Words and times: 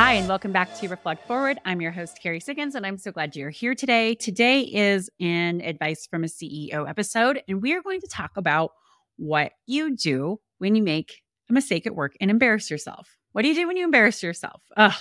Hi, 0.00 0.12
and 0.12 0.28
welcome 0.28 0.52
back 0.52 0.72
to 0.76 0.86
Reflect 0.86 1.26
Forward. 1.26 1.58
I'm 1.64 1.80
your 1.80 1.90
host, 1.90 2.20
Carrie 2.22 2.38
Siggins, 2.38 2.76
and 2.76 2.86
I'm 2.86 2.98
so 2.98 3.10
glad 3.10 3.34
you're 3.34 3.50
here 3.50 3.74
today. 3.74 4.14
Today 4.14 4.60
is 4.60 5.10
an 5.18 5.60
Advice 5.60 6.06
from 6.06 6.22
a 6.22 6.28
CEO 6.28 6.88
episode, 6.88 7.42
and 7.48 7.60
we 7.60 7.74
are 7.74 7.82
going 7.82 8.00
to 8.02 8.06
talk 8.06 8.36
about 8.36 8.70
what 9.16 9.50
you 9.66 9.96
do 9.96 10.38
when 10.58 10.76
you 10.76 10.84
make 10.84 11.20
a 11.50 11.52
mistake 11.52 11.84
at 11.84 11.96
work 11.96 12.12
and 12.20 12.30
embarrass 12.30 12.70
yourself. 12.70 13.16
What 13.32 13.42
do 13.42 13.48
you 13.48 13.56
do 13.56 13.66
when 13.66 13.76
you 13.76 13.82
embarrass 13.82 14.22
yourself? 14.22 14.62
Ugh. 14.76 14.94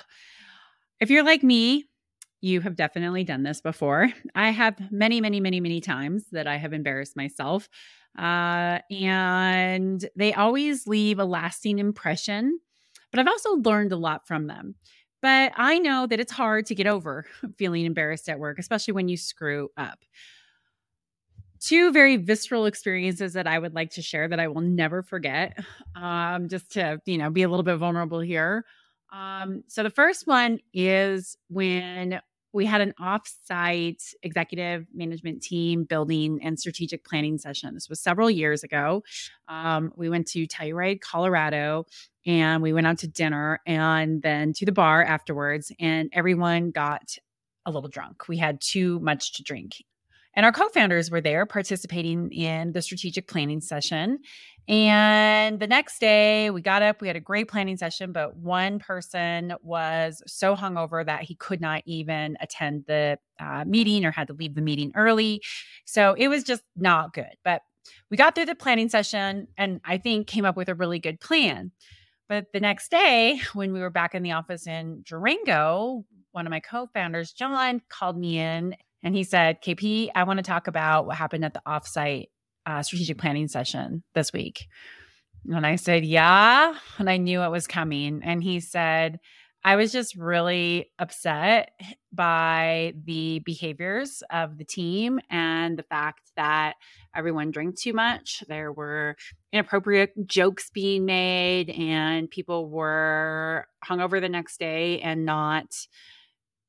If 1.00 1.11
you're 1.11 1.23
like 1.23 1.43
me, 1.43 1.86
you 2.41 2.61
have 2.61 2.75
definitely 2.75 3.23
done 3.23 3.43
this 3.43 3.61
before. 3.61 4.11
I 4.34 4.50
have 4.50 4.79
many, 4.91 5.21
many, 5.21 5.39
many, 5.39 5.59
many 5.59 5.79
times 5.79 6.25
that 6.32 6.48
I 6.48 6.57
have 6.57 6.73
embarrassed 6.73 7.16
myself. 7.16 7.70
Uh, 8.17 8.80
and 8.89 10.03
they 10.16 10.34
always 10.34 10.88
leave 10.88 11.20
a 11.20 11.25
lasting 11.25 11.77
impression 11.77 12.58
but 13.11 13.20
I've 13.20 13.27
also 13.27 13.55
learned 13.55 13.91
a 13.91 13.97
lot 13.97 14.27
from 14.27 14.47
them. 14.47 14.75
But 15.21 15.53
I 15.55 15.79
know 15.79 16.05
that 16.07 16.20
it's 16.20 16.31
hard 16.31 16.67
to 16.67 16.75
get 16.75 16.88
over 16.88 17.25
feeling 17.57 17.85
embarrassed 17.85 18.30
at 18.30 18.39
work, 18.39 18.59
especially 18.59 18.93
when 18.93 19.07
you 19.07 19.17
screw 19.17 19.70
up. 19.77 19.99
Two 21.59 21.91
very 21.91 22.17
visceral 22.17 22.67
experiences 22.67 23.33
that 23.33 23.47
I 23.47 23.57
would 23.57 23.73
like 23.73 23.89
to 23.91 24.02
share 24.02 24.27
that 24.27 24.39
I 24.39 24.47
will 24.47 24.61
never 24.61 25.02
forget, 25.02 25.57
um, 25.95 26.49
just 26.49 26.71
to 26.73 27.02
you 27.05 27.17
know 27.17 27.31
be 27.31 27.41
a 27.41 27.49
little 27.49 27.63
bit 27.63 27.77
vulnerable 27.77 28.20
here. 28.20 28.63
Um, 29.11 29.63
so 29.67 29.81
the 29.81 29.89
first 29.89 30.27
one 30.27 30.59
is 30.73 31.35
when 31.49 32.21
we 32.57 32.66
had 32.66 32.81
an 32.81 32.91
offsite 32.99 34.16
executive 34.23 34.88
management 34.91 35.43
team 35.43 35.84
building 35.84 36.39
and 36.41 36.59
strategic 36.59 37.05
planning 37.05 37.38
session. 37.38 37.75
This 37.75 37.88
was 37.88 38.02
several 38.02 38.31
years 38.31 38.63
ago. 38.63 39.03
Um, 39.47 39.94
we 39.95 40.09
went 40.09 40.25
to 40.30 40.47
Telluride, 40.47 40.99
Colorado, 40.99 41.86
and 42.25 42.64
we 42.64 42.73
went 42.73 42.88
out 42.88 42.97
to 42.99 43.08
dinner 43.08 43.59
and 43.67 44.23
then 44.23 44.53
to 44.53 44.66
the 44.66 44.72
bar 44.72 45.03
afterwards, 45.03 45.72
and 45.80 46.09
everyone 46.14 46.72
got 46.72 47.16
a 47.67 47.72
little 47.72 47.89
drunk. 47.89 48.27
We 48.27 48.38
had 48.38 48.59
too 48.59 48.99
much 49.02 49.33
to 49.33 49.44
drink. 49.44 49.75
And 50.38 50.45
our 50.45 50.52
co 50.52 50.69
founders 50.69 51.09
were 51.09 51.19
there 51.19 51.47
participating 51.47 52.31
in 52.31 52.71
the 52.71 52.83
strategic 52.83 53.27
planning 53.27 53.59
session. 53.59 54.19
And 54.67 55.59
the 55.59 55.66
next 55.66 55.99
day, 55.99 56.52
we 56.52 56.61
got 56.61 56.83
up, 56.83 57.02
we 57.02 57.07
had 57.07 57.16
a 57.16 57.21
great 57.21 57.47
planning 57.47 57.75
session, 57.75 58.11
but 58.11 58.38
one 58.38 58.77
person 58.77 59.55
was 59.63 60.21
so 60.27 60.55
hungover 60.55 61.03
that 61.03 61.23
he 61.23 61.33
could 61.33 61.59
not 61.59 61.81
even 61.88 62.38
attend 62.39 62.83
the 62.85 63.17
uh, 63.39 63.63
meeting 63.65 64.05
or 64.05 64.11
had 64.11 64.27
to 64.27 64.33
leave 64.33 64.53
the 64.53 64.61
meeting 64.61 64.91
early. 64.93 65.41
So 65.85 66.13
it 66.13 66.27
was 66.27 66.43
just 66.43 66.61
not 66.75 67.13
good. 67.13 67.35
But 67.43 67.63
we 68.11 68.17
got 68.17 68.35
through 68.35 68.45
the 68.45 68.55
planning 68.55 68.89
session 68.89 69.47
and 69.58 69.81
I 69.85 69.97
think 69.97 70.27
came 70.27 70.45
up 70.45 70.55
with 70.55 70.69
a 70.69 70.75
really 70.75 70.99
good 70.99 71.19
plan. 71.19 71.71
But 72.30 72.52
the 72.53 72.59
next 72.59 72.91
day, 72.91 73.41
when 73.53 73.73
we 73.73 73.80
were 73.80 73.89
back 73.89 74.13
in 74.13 74.21
the 74.21 74.33
office 74.33 74.67
in 74.67 75.02
Durango, 75.03 76.05
one 76.31 76.45
of 76.45 76.52
my 76.52 76.59
co 76.59 76.88
founders, 76.93 77.31
John, 77.31 77.81
called 77.89 78.19
me 78.19 78.38
in 78.38 78.75
and 79.03 79.16
he 79.16 79.23
said, 79.23 79.62
KP, 79.62 80.09
I 80.16 80.23
want 80.23 80.38
to 80.38 80.44
talk 80.44 80.67
about 80.67 81.06
what 81.06 81.17
happened 81.17 81.45
at 81.45 81.53
the 81.53 81.62
offsite 81.67 82.28
uh, 82.66 82.84
strategic 82.84 83.17
planning 83.17 83.48
session 83.48 84.04
this 84.14 84.34
week. 84.34 84.67
And 85.45 85.66
I 85.66 85.76
said, 85.76 86.04
Yeah. 86.04 86.76
And 86.98 87.09
I 87.09 87.17
knew 87.17 87.42
it 87.42 87.52
was 87.52 87.67
coming. 87.67 88.22
And 88.23 88.44
he 88.44 88.59
said, 88.59 89.20
I 89.64 89.76
was 89.76 89.92
just 89.92 90.16
really 90.16 90.92
upset 90.98 91.72
by 92.14 92.94
the 93.06 93.39
behaviors 93.39 94.23
of 94.31 94.58
the 94.58 94.64
team 94.64 95.20
and 95.30 95.78
the 95.78 95.84
fact 95.84 96.32
that 96.38 96.76
everyone 97.16 97.52
drank 97.52 97.78
too 97.78 97.92
much. 97.92 98.44
There 98.48 98.72
were 98.72 99.17
inappropriate 99.52 100.14
jokes 100.26 100.70
being 100.70 101.06
made, 101.06 101.70
and 101.70 102.30
people 102.30 102.70
were 102.70 103.67
hungover 103.86 104.21
the 104.21 104.30
next 104.30 104.58
day 104.58 105.02
and 105.02 105.26
not 105.26 105.76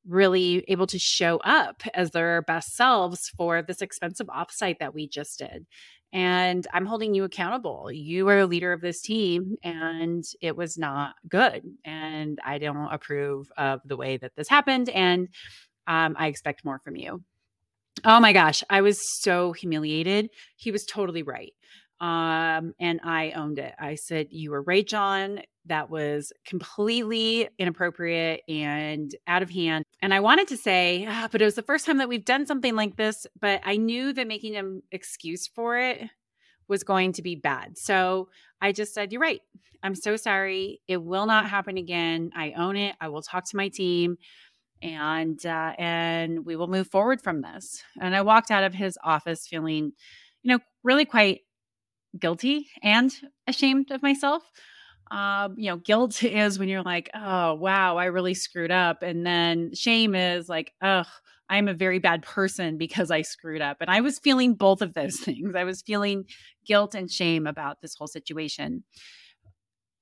really 0.07 0.63
able 0.67 0.87
to 0.87 0.99
show 0.99 1.37
up 1.37 1.83
as 1.93 2.11
their 2.11 2.41
best 2.43 2.75
selves 2.75 3.29
for 3.37 3.61
this 3.61 3.81
expensive 3.81 4.27
offsite 4.27 4.79
that 4.79 4.93
we 4.93 5.07
just 5.07 5.39
did. 5.39 5.65
And 6.11 6.65
I'm 6.73 6.87
holding 6.87 7.13
you 7.13 7.23
accountable. 7.23 7.91
You 7.91 8.27
are 8.29 8.39
a 8.39 8.47
leader 8.47 8.73
of 8.73 8.81
this 8.81 9.01
team, 9.01 9.57
and 9.63 10.23
it 10.41 10.55
was 10.55 10.77
not 10.77 11.13
good. 11.27 11.63
And 11.85 12.39
I 12.43 12.57
don't 12.57 12.91
approve 12.91 13.51
of 13.57 13.81
the 13.85 13.97
way 13.97 14.17
that 14.17 14.35
this 14.35 14.49
happened. 14.49 14.89
And 14.89 15.27
um, 15.85 16.15
I 16.17 16.27
expect 16.27 16.65
more 16.65 16.79
from 16.83 16.95
you. 16.95 17.23
Oh 18.05 18.19
my 18.19 18.33
gosh, 18.33 18.63
I 18.69 18.81
was 18.81 18.99
so 19.21 19.51
humiliated. 19.51 20.29
He 20.55 20.71
was 20.71 20.85
totally 20.85 21.21
right. 21.21 21.53
Um, 22.01 22.73
and 22.79 23.01
I 23.03 23.31
owned 23.31 23.59
it. 23.59 23.73
I 23.79 23.95
said, 23.95 24.27
You 24.31 24.51
were 24.51 24.61
right, 24.61 24.87
John 24.87 25.41
that 25.69 25.89
was 25.89 26.33
completely 26.45 27.47
inappropriate 27.57 28.41
and 28.49 29.15
out 29.27 29.41
of 29.41 29.49
hand. 29.49 29.85
And 30.01 30.13
I 30.13 30.19
wanted 30.19 30.47
to 30.49 30.57
say, 30.57 31.05
ah, 31.07 31.29
but 31.31 31.41
it 31.41 31.45
was 31.45 31.55
the 31.55 31.61
first 31.61 31.85
time 31.85 31.99
that 31.99 32.09
we've 32.09 32.25
done 32.25 32.45
something 32.45 32.75
like 32.75 32.97
this, 32.97 33.25
but 33.39 33.61
I 33.63 33.77
knew 33.77 34.11
that 34.13 34.27
making 34.27 34.55
an 34.55 34.81
excuse 34.91 35.47
for 35.47 35.77
it 35.77 36.01
was 36.67 36.83
going 36.83 37.13
to 37.13 37.21
be 37.21 37.35
bad. 37.35 37.77
So 37.77 38.29
I 38.61 38.71
just 38.71 38.93
said, 38.93 39.11
You're 39.11 39.21
right. 39.21 39.41
I'm 39.81 39.95
so 39.95 40.17
sorry. 40.17 40.81
It 40.87 41.01
will 41.01 41.25
not 41.25 41.49
happen 41.49 41.77
again. 41.77 42.31
I 42.35 42.51
own 42.51 42.75
it. 42.75 42.95
I 42.99 43.07
will 43.07 43.21
talk 43.21 43.45
to 43.45 43.55
my 43.55 43.69
team 43.69 44.17
and 44.81 45.43
uh, 45.45 45.73
and 45.77 46.45
we 46.45 46.55
will 46.55 46.67
move 46.67 46.87
forward 46.87 47.21
from 47.21 47.41
this. 47.41 47.81
And 48.01 48.15
I 48.15 48.21
walked 48.21 48.51
out 48.51 48.63
of 48.63 48.73
his 48.73 48.97
office 49.03 49.47
feeling, 49.47 49.93
you 50.43 50.51
know, 50.51 50.59
really 50.83 51.05
quite 51.05 51.41
guilty 52.17 52.67
and 52.81 53.13
ashamed 53.47 53.91
of 53.91 54.01
myself 54.01 54.43
um, 55.11 55.55
you 55.57 55.69
know, 55.69 55.77
guilt 55.77 56.23
is 56.23 56.59
when 56.59 56.69
you're 56.69 56.83
like, 56.83 57.09
oh, 57.13 57.55
wow, 57.55 57.97
I 57.97 58.05
really 58.05 58.33
screwed 58.33 58.71
up. 58.71 59.03
And 59.03 59.25
then 59.25 59.73
shame 59.73 60.15
is 60.15 60.49
like, 60.49 60.73
oh, 60.81 61.05
I'm 61.49 61.67
a 61.67 61.73
very 61.73 61.99
bad 61.99 62.21
person 62.21 62.77
because 62.77 63.09
I 63.09 63.23
screwed 63.23 63.61
up. 63.61 63.77
And 63.81 63.89
I 63.89 64.01
was 64.01 64.19
feeling 64.19 64.53
both 64.53 64.81
of 64.81 64.93
those 64.93 65.19
things. 65.19 65.55
I 65.55 65.63
was 65.63 65.81
feeling 65.81 66.25
guilt 66.65 66.95
and 66.95 67.09
shame 67.09 67.47
about 67.47 67.81
this 67.81 67.95
whole 67.95 68.07
situation. 68.07 68.83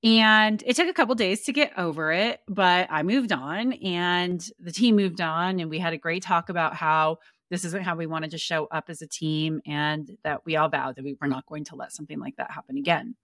And 0.03 0.62
it 0.66 0.75
took 0.75 0.88
a 0.88 0.94
couple 0.94 1.16
days 1.16 1.44
to 1.45 1.53
get 1.53 1.72
over 1.75 2.12
it, 2.12 2.41
but 2.47 2.88
I 2.91 3.01
moved 3.01 3.31
on 3.31 3.74
and 3.74 4.45
the 4.59 4.72
team 4.72 4.95
moved 4.95 5.22
on. 5.22 5.59
And 5.59 5.72
we 5.72 5.79
had 5.79 5.94
a 5.94 5.97
great 5.97 6.22
talk 6.22 6.50
about 6.50 6.75
how 6.75 7.18
this 7.50 7.66
isn't 7.66 7.84
how 7.84 7.96
we 7.96 8.08
wanted 8.08 8.31
to 8.31 8.38
show 8.38 8.66
up 8.66 8.85
as 8.90 9.02
a 9.02 9.08
team 9.08 9.62
and 9.66 10.18
that 10.24 10.46
we 10.46 10.56
all 10.56 10.69
vowed 10.69 10.96
that 10.96 11.03
we 11.03 11.16
were 11.19 11.28
not 11.28 11.46
going 11.46 11.63
to 11.66 11.75
let 11.75 11.91
something 11.91 12.19
like 12.19 12.35
that 12.38 12.52
happen 12.52 12.78
again. 12.78 13.16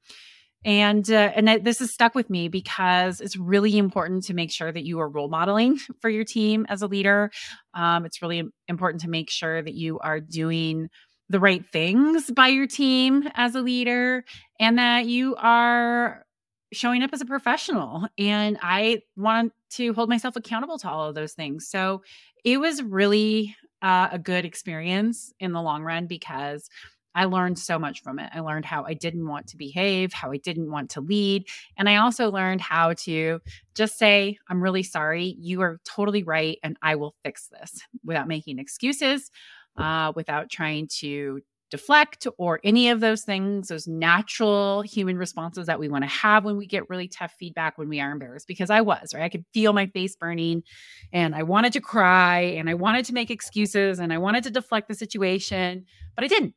And 0.66 1.10
uh, 1.12 1.32
and 1.36 1.66
this 1.66 1.80
has 1.80 1.92
stuck 1.92 2.16
with 2.16 2.30
me 2.30 2.48
because 2.48 3.20
it's 3.20 3.36
really 3.36 3.78
important 3.78 4.24
to 4.26 4.34
make 4.34 4.50
sure 4.52 4.72
that 4.72 4.86
you 4.86 5.00
are 5.02 5.10
role 5.10 5.28
modeling 5.28 5.78
for 6.02 6.10
your 6.10 6.24
team 6.24 6.66
as 6.70 6.82
a 6.82 6.88
leader. 6.88 7.32
Um, 7.74 8.06
it's 8.06 8.22
really 8.22 8.44
important 8.68 9.02
to 9.02 9.10
make 9.10 9.30
sure 9.30 9.62
that 9.62 9.74
you 9.74 10.00
are 10.00 10.22
doing 10.22 10.90
the 11.30 11.40
right 11.40 11.66
things 11.72 12.30
by 12.32 12.48
your 12.48 12.68
team 12.68 13.28
as 13.34 13.56
a 13.56 13.62
leader 13.62 14.24
and 14.60 14.78
that 14.78 15.06
you 15.06 15.36
are 15.38 16.26
showing 16.72 17.04
up 17.04 17.12
as 17.14 17.22
a 17.22 17.26
professional. 17.26 18.08
And 18.18 18.58
i 18.62 19.02
want 19.16 19.54
to 19.72 19.94
hold 19.94 20.10
myself 20.10 20.36
accountable 20.36 20.78
to 20.80 20.90
all 20.90 21.10
of 21.10 21.16
those 21.16 21.34
things. 21.34 21.68
So 21.68 22.04
it 22.44 22.60
was 22.60 22.82
really 22.84 23.56
uh, 23.84 24.08
a 24.12 24.18
good 24.18 24.46
experience 24.46 25.34
in 25.40 25.52
the 25.52 25.62
long 25.62 25.84
run 25.84 26.08
because 26.08 26.70
I 27.16 27.26
learned 27.26 27.60
so 27.60 27.78
much 27.78 28.02
from 28.02 28.18
it. 28.18 28.32
I 28.34 28.40
learned 28.40 28.66
how 28.66 28.86
I 28.86 28.94
didn't 28.96 29.28
want 29.28 29.48
to 29.48 29.58
behave, 29.58 30.14
how 30.14 30.32
I 30.32 30.38
didn't 30.38 30.72
want 30.72 30.92
to 30.92 31.02
lead. 31.02 31.46
And 31.78 31.88
I 31.88 31.98
also 31.98 32.32
learned 32.32 32.62
how 32.62 32.94
to 32.94 33.40
just 33.76 34.00
say, 34.00 34.38
I'm 34.48 34.64
really 34.64 34.84
sorry. 34.84 35.36
You 35.38 35.62
are 35.62 35.80
totally 35.84 36.24
right. 36.24 36.58
And 36.64 36.78
I 36.82 36.96
will 36.96 37.14
fix 37.24 37.50
this 37.50 37.82
without 38.04 38.28
making 38.28 38.58
excuses, 38.58 39.30
uh, 39.78 40.12
without 40.16 40.50
trying 40.50 40.88
to 41.00 41.42
deflect 41.74 42.26
or 42.38 42.62
any 42.64 42.90
of 42.90 43.02
those 43.02 43.24
things, 43.24 43.68
those 43.68 43.88
natural 43.88 44.82
human 44.84 45.18
responses 45.18 45.68
that 45.68 45.80
we 45.80 45.90
want 45.90 46.04
to 46.04 46.10
have 46.10 46.46
when 46.46 46.56
we 46.56 46.66
get 46.66 46.90
really 46.90 47.10
tough 47.10 47.34
feedback 47.38 47.78
when 47.78 47.90
we 47.90 48.00
are 48.00 48.12
embarrassed. 48.12 48.48
Because 48.48 48.70
I 48.70 48.80
was, 48.82 49.14
right? 49.14 49.24
I 49.24 49.30
could 49.30 49.44
feel 49.54 49.74
my 49.74 49.88
face 49.88 50.16
burning 50.16 50.64
and 51.12 51.36
I 51.36 51.44
wanted 51.44 51.74
to 51.74 51.82
cry 51.82 52.40
and 52.40 52.70
I 52.70 52.76
wanted 52.76 53.06
to 53.06 53.14
make 53.14 53.30
excuses 53.30 54.00
and 54.00 54.14
I 54.14 54.18
wanted 54.20 54.44
to 54.46 54.52
deflect 54.52 54.88
the 54.88 54.96
situation, 54.96 55.86
but 56.16 56.24
I 56.24 56.28
didn't 56.28 56.54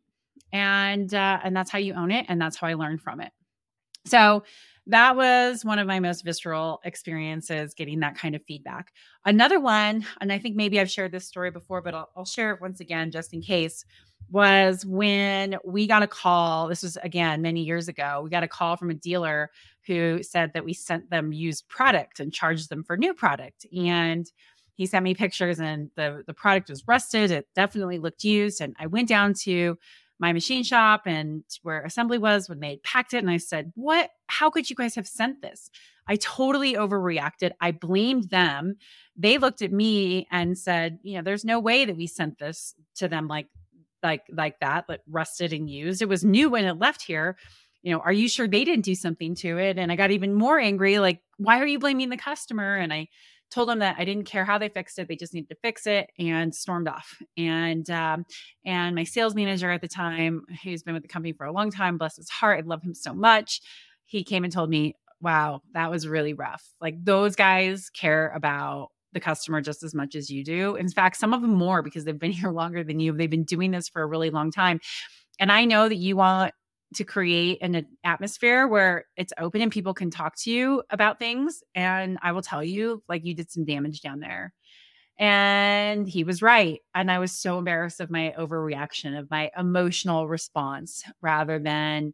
and 0.53 1.13
uh, 1.13 1.39
and 1.43 1.57
that's 1.57 1.71
how 1.71 1.79
you 1.79 1.95
own 1.95 2.11
it 2.11 2.27
and 2.29 2.41
that's 2.41 2.57
how 2.57 2.67
i 2.67 2.75
learned 2.75 3.01
from 3.01 3.21
it 3.21 3.33
so 4.05 4.43
that 4.89 5.17
was 5.17 5.65
one 5.65 5.79
of 5.79 5.87
my 5.87 5.99
most 5.99 6.25
visceral 6.25 6.81
experiences 6.85 7.75
getting 7.75 8.01
that 8.01 8.17
kind 8.17 8.35
of 8.37 8.43
feedback. 8.47 8.93
Another 9.25 9.59
one 9.59 10.07
and 10.21 10.33
i 10.33 10.39
think 10.39 10.55
maybe 10.55 10.79
i've 10.79 10.91
shared 10.91 11.11
this 11.13 11.27
story 11.27 11.51
before 11.51 11.83
but 11.83 11.95
i'll, 11.95 12.09
I'll 12.17 12.25
share 12.25 12.53
it 12.53 12.61
once 12.61 12.81
again 12.81 13.11
just 13.11 13.35
in 13.35 13.43
case 13.43 13.85
was 14.31 14.85
when 14.87 15.57
we 15.65 15.87
got 15.87 16.03
a 16.03 16.07
call 16.07 16.69
this 16.69 16.83
was 16.83 16.97
again 16.99 17.43
many 17.43 17.63
years 17.63 17.89
ago 17.89 18.21
we 18.23 18.31
got 18.31 18.43
a 18.43 18.49
call 18.49 18.77
from 18.77 18.91
a 18.91 18.95
dealer 18.95 19.51
who 19.87 20.23
said 20.23 20.53
that 20.53 20.65
we 20.65 20.73
sent 20.73 21.11
them 21.11 21.33
used 21.33 21.69
product 21.69 22.21
and 22.21 22.33
charged 22.33 22.69
them 22.69 22.83
for 22.83 22.97
new 22.97 23.15
product. 23.15 23.67
And 23.77 24.31
he 24.75 24.85
sent 24.85 25.05
me 25.05 25.15
pictures 25.15 25.59
and 25.59 25.91
the 25.97 26.23
the 26.27 26.35
product 26.35 26.69
was 26.69 26.87
rusted 26.87 27.31
it 27.31 27.49
definitely 27.55 27.99
looked 27.99 28.25
used 28.25 28.61
and 28.61 28.77
i 28.79 28.87
went 28.87 29.09
down 29.09 29.33
to 29.33 29.79
my 30.19 30.33
machine 30.33 30.63
shop 30.63 31.03
and 31.07 31.45
where 31.63 31.83
assembly 31.83 32.19
was 32.19 32.49
when 32.49 32.61
they 32.61 32.79
packed 32.79 33.15
it. 33.15 33.19
And 33.19 33.31
I 33.31 33.37
said, 33.37 33.73
What? 33.75 34.11
How 34.29 34.51
could 34.51 34.69
you 34.71 34.77
guys 34.77 34.95
have 34.95 35.07
sent 35.07 35.43
this? 35.43 35.71
I 36.09 36.17
totally 36.17 36.75
overreacted. 36.75 37.53
I 37.61 37.73
blamed 37.73 38.31
them. 38.31 38.77
They 39.17 39.39
looked 39.39 39.63
at 39.63 39.73
me 39.73 40.29
and 40.31 40.57
said, 40.57 40.99
you 41.03 41.17
know, 41.17 41.23
there's 41.23 41.45
no 41.45 41.59
way 41.59 41.85
that 41.85 41.97
we 41.97 42.07
sent 42.07 42.39
this 42.39 42.75
to 42.97 43.09
them 43.09 43.29
like 43.29 43.49
like 44.03 44.23
like 44.31 44.61
that, 44.61 44.89
like 44.89 45.01
rusted 45.09 45.53
and 45.53 45.69
used. 45.69 46.03
It 46.03 46.09
was 46.09 46.25
new 46.25 46.51
when 46.51 46.65
it 46.65 46.79
left 46.79 47.03
here. 47.03 47.37
You 47.83 47.93
know, 47.93 48.01
are 48.01 48.13
you 48.13 48.29
sure 48.29 48.47
they 48.47 48.65
didn't 48.65 48.85
do 48.85 48.95
something 48.95 49.35
to 49.37 49.59
it? 49.59 49.79
And 49.79 49.91
I 49.91 49.97
got 49.97 50.11
even 50.11 50.35
more 50.35 50.59
angry, 50.59 50.99
like, 50.99 51.21
why 51.39 51.61
are 51.61 51.67
you 51.67 51.79
blaming 51.79 52.09
the 52.09 52.17
customer? 52.17 52.77
And 52.77 52.93
I 52.93 53.09
told 53.51 53.69
them 53.69 53.79
that 53.81 53.97
I 53.99 54.05
didn't 54.05 54.25
care 54.25 54.45
how 54.45 54.59
they 54.59 54.69
fixed 54.69 54.99
it; 54.99 55.09
they 55.09 55.17
just 55.17 55.35
needed 55.35 55.49
to 55.51 55.57
fix 55.63 55.87
it, 55.87 56.11
and 56.19 56.55
stormed 56.55 56.89
off. 56.89 57.17
And 57.37 57.89
um, 57.91 58.25
and 58.65 58.95
my 58.95 59.05
sales 59.05 59.35
manager 59.35 59.71
at 59.71 59.81
the 59.81 59.89
time, 59.89 60.43
who's 60.63 60.83
been 60.83 60.95
with 60.95 61.03
the 61.03 61.09
company 61.09 61.33
for 61.33 61.47
a 61.47 61.53
long 61.53 61.71
time, 61.71 61.99
bless 61.99 62.17
his 62.17 62.31
heart, 62.31 62.65
I 62.65 62.67
love 62.67 62.83
him 62.83 62.95
so 62.95 63.15
much. 63.15 63.61
He 64.05 64.23
came 64.23 64.45
and 64.45 64.53
told 64.53 64.71
me, 64.71 64.95
wow, 65.21 65.63
that 65.73 65.91
was 65.91 66.07
really 66.07 66.33
rough. 66.33 66.63
Like 66.81 67.05
those 67.05 67.37
guys 67.37 67.91
care 67.91 68.31
about 68.35 68.89
the 69.13 69.21
customer 69.21 69.61
just 69.61 69.83
as 69.83 69.95
much 69.95 70.15
as 70.15 70.31
you 70.31 70.45
do. 70.45 70.77
In 70.77 70.89
fact, 70.89 71.17
some 71.17 71.33
of 71.33 71.43
them 71.43 71.55
more 71.55 71.83
because 71.83 72.05
they've 72.05 72.19
been 72.19 72.33
here 72.33 72.51
longer 72.51 72.85
than 72.85 73.01
you. 73.01 73.13
They've 73.13 73.31
been 73.31 73.45
doing 73.45 73.71
this 73.71 73.89
for 73.89 74.03
a 74.03 74.07
really 74.07 74.31
long 74.31 74.51
time. 74.51 74.81
And 75.39 75.53
I 75.53 75.65
know 75.65 75.89
that 75.89 75.97
you 75.97 76.17
want 76.17 76.53
to 76.95 77.05
create 77.05 77.59
an 77.63 77.87
atmosphere 78.05 78.67
where 78.67 79.07
it's 79.17 79.33
open 79.39 79.61
and 79.61 79.73
people 79.73 79.95
can 79.95 80.11
talk 80.11 80.37
to 80.37 80.51
you 80.51 80.83
about 80.91 81.19
things. 81.19 81.63
And 81.75 82.19
I 82.23 82.33
will 82.33 82.43
tell 82.43 82.63
you, 82.63 83.03
like, 83.09 83.25
you 83.25 83.35
did 83.35 83.51
some 83.51 83.65
damage 83.65 84.01
down 84.01 84.21
there. 84.21 84.53
And 85.19 86.09
he 86.09 86.25
was 86.25 86.43
right. 86.43 86.81
And 86.95 87.11
I 87.11 87.19
was 87.19 87.33
so 87.33 87.59
embarrassed 87.59 88.01
of 88.01 88.11
my 88.11 88.35
overreaction, 88.39 89.19
of 89.19 89.31
my 89.31 89.51
emotional 89.57 90.29
response 90.29 91.05
rather 91.21 91.59
than 91.59 92.13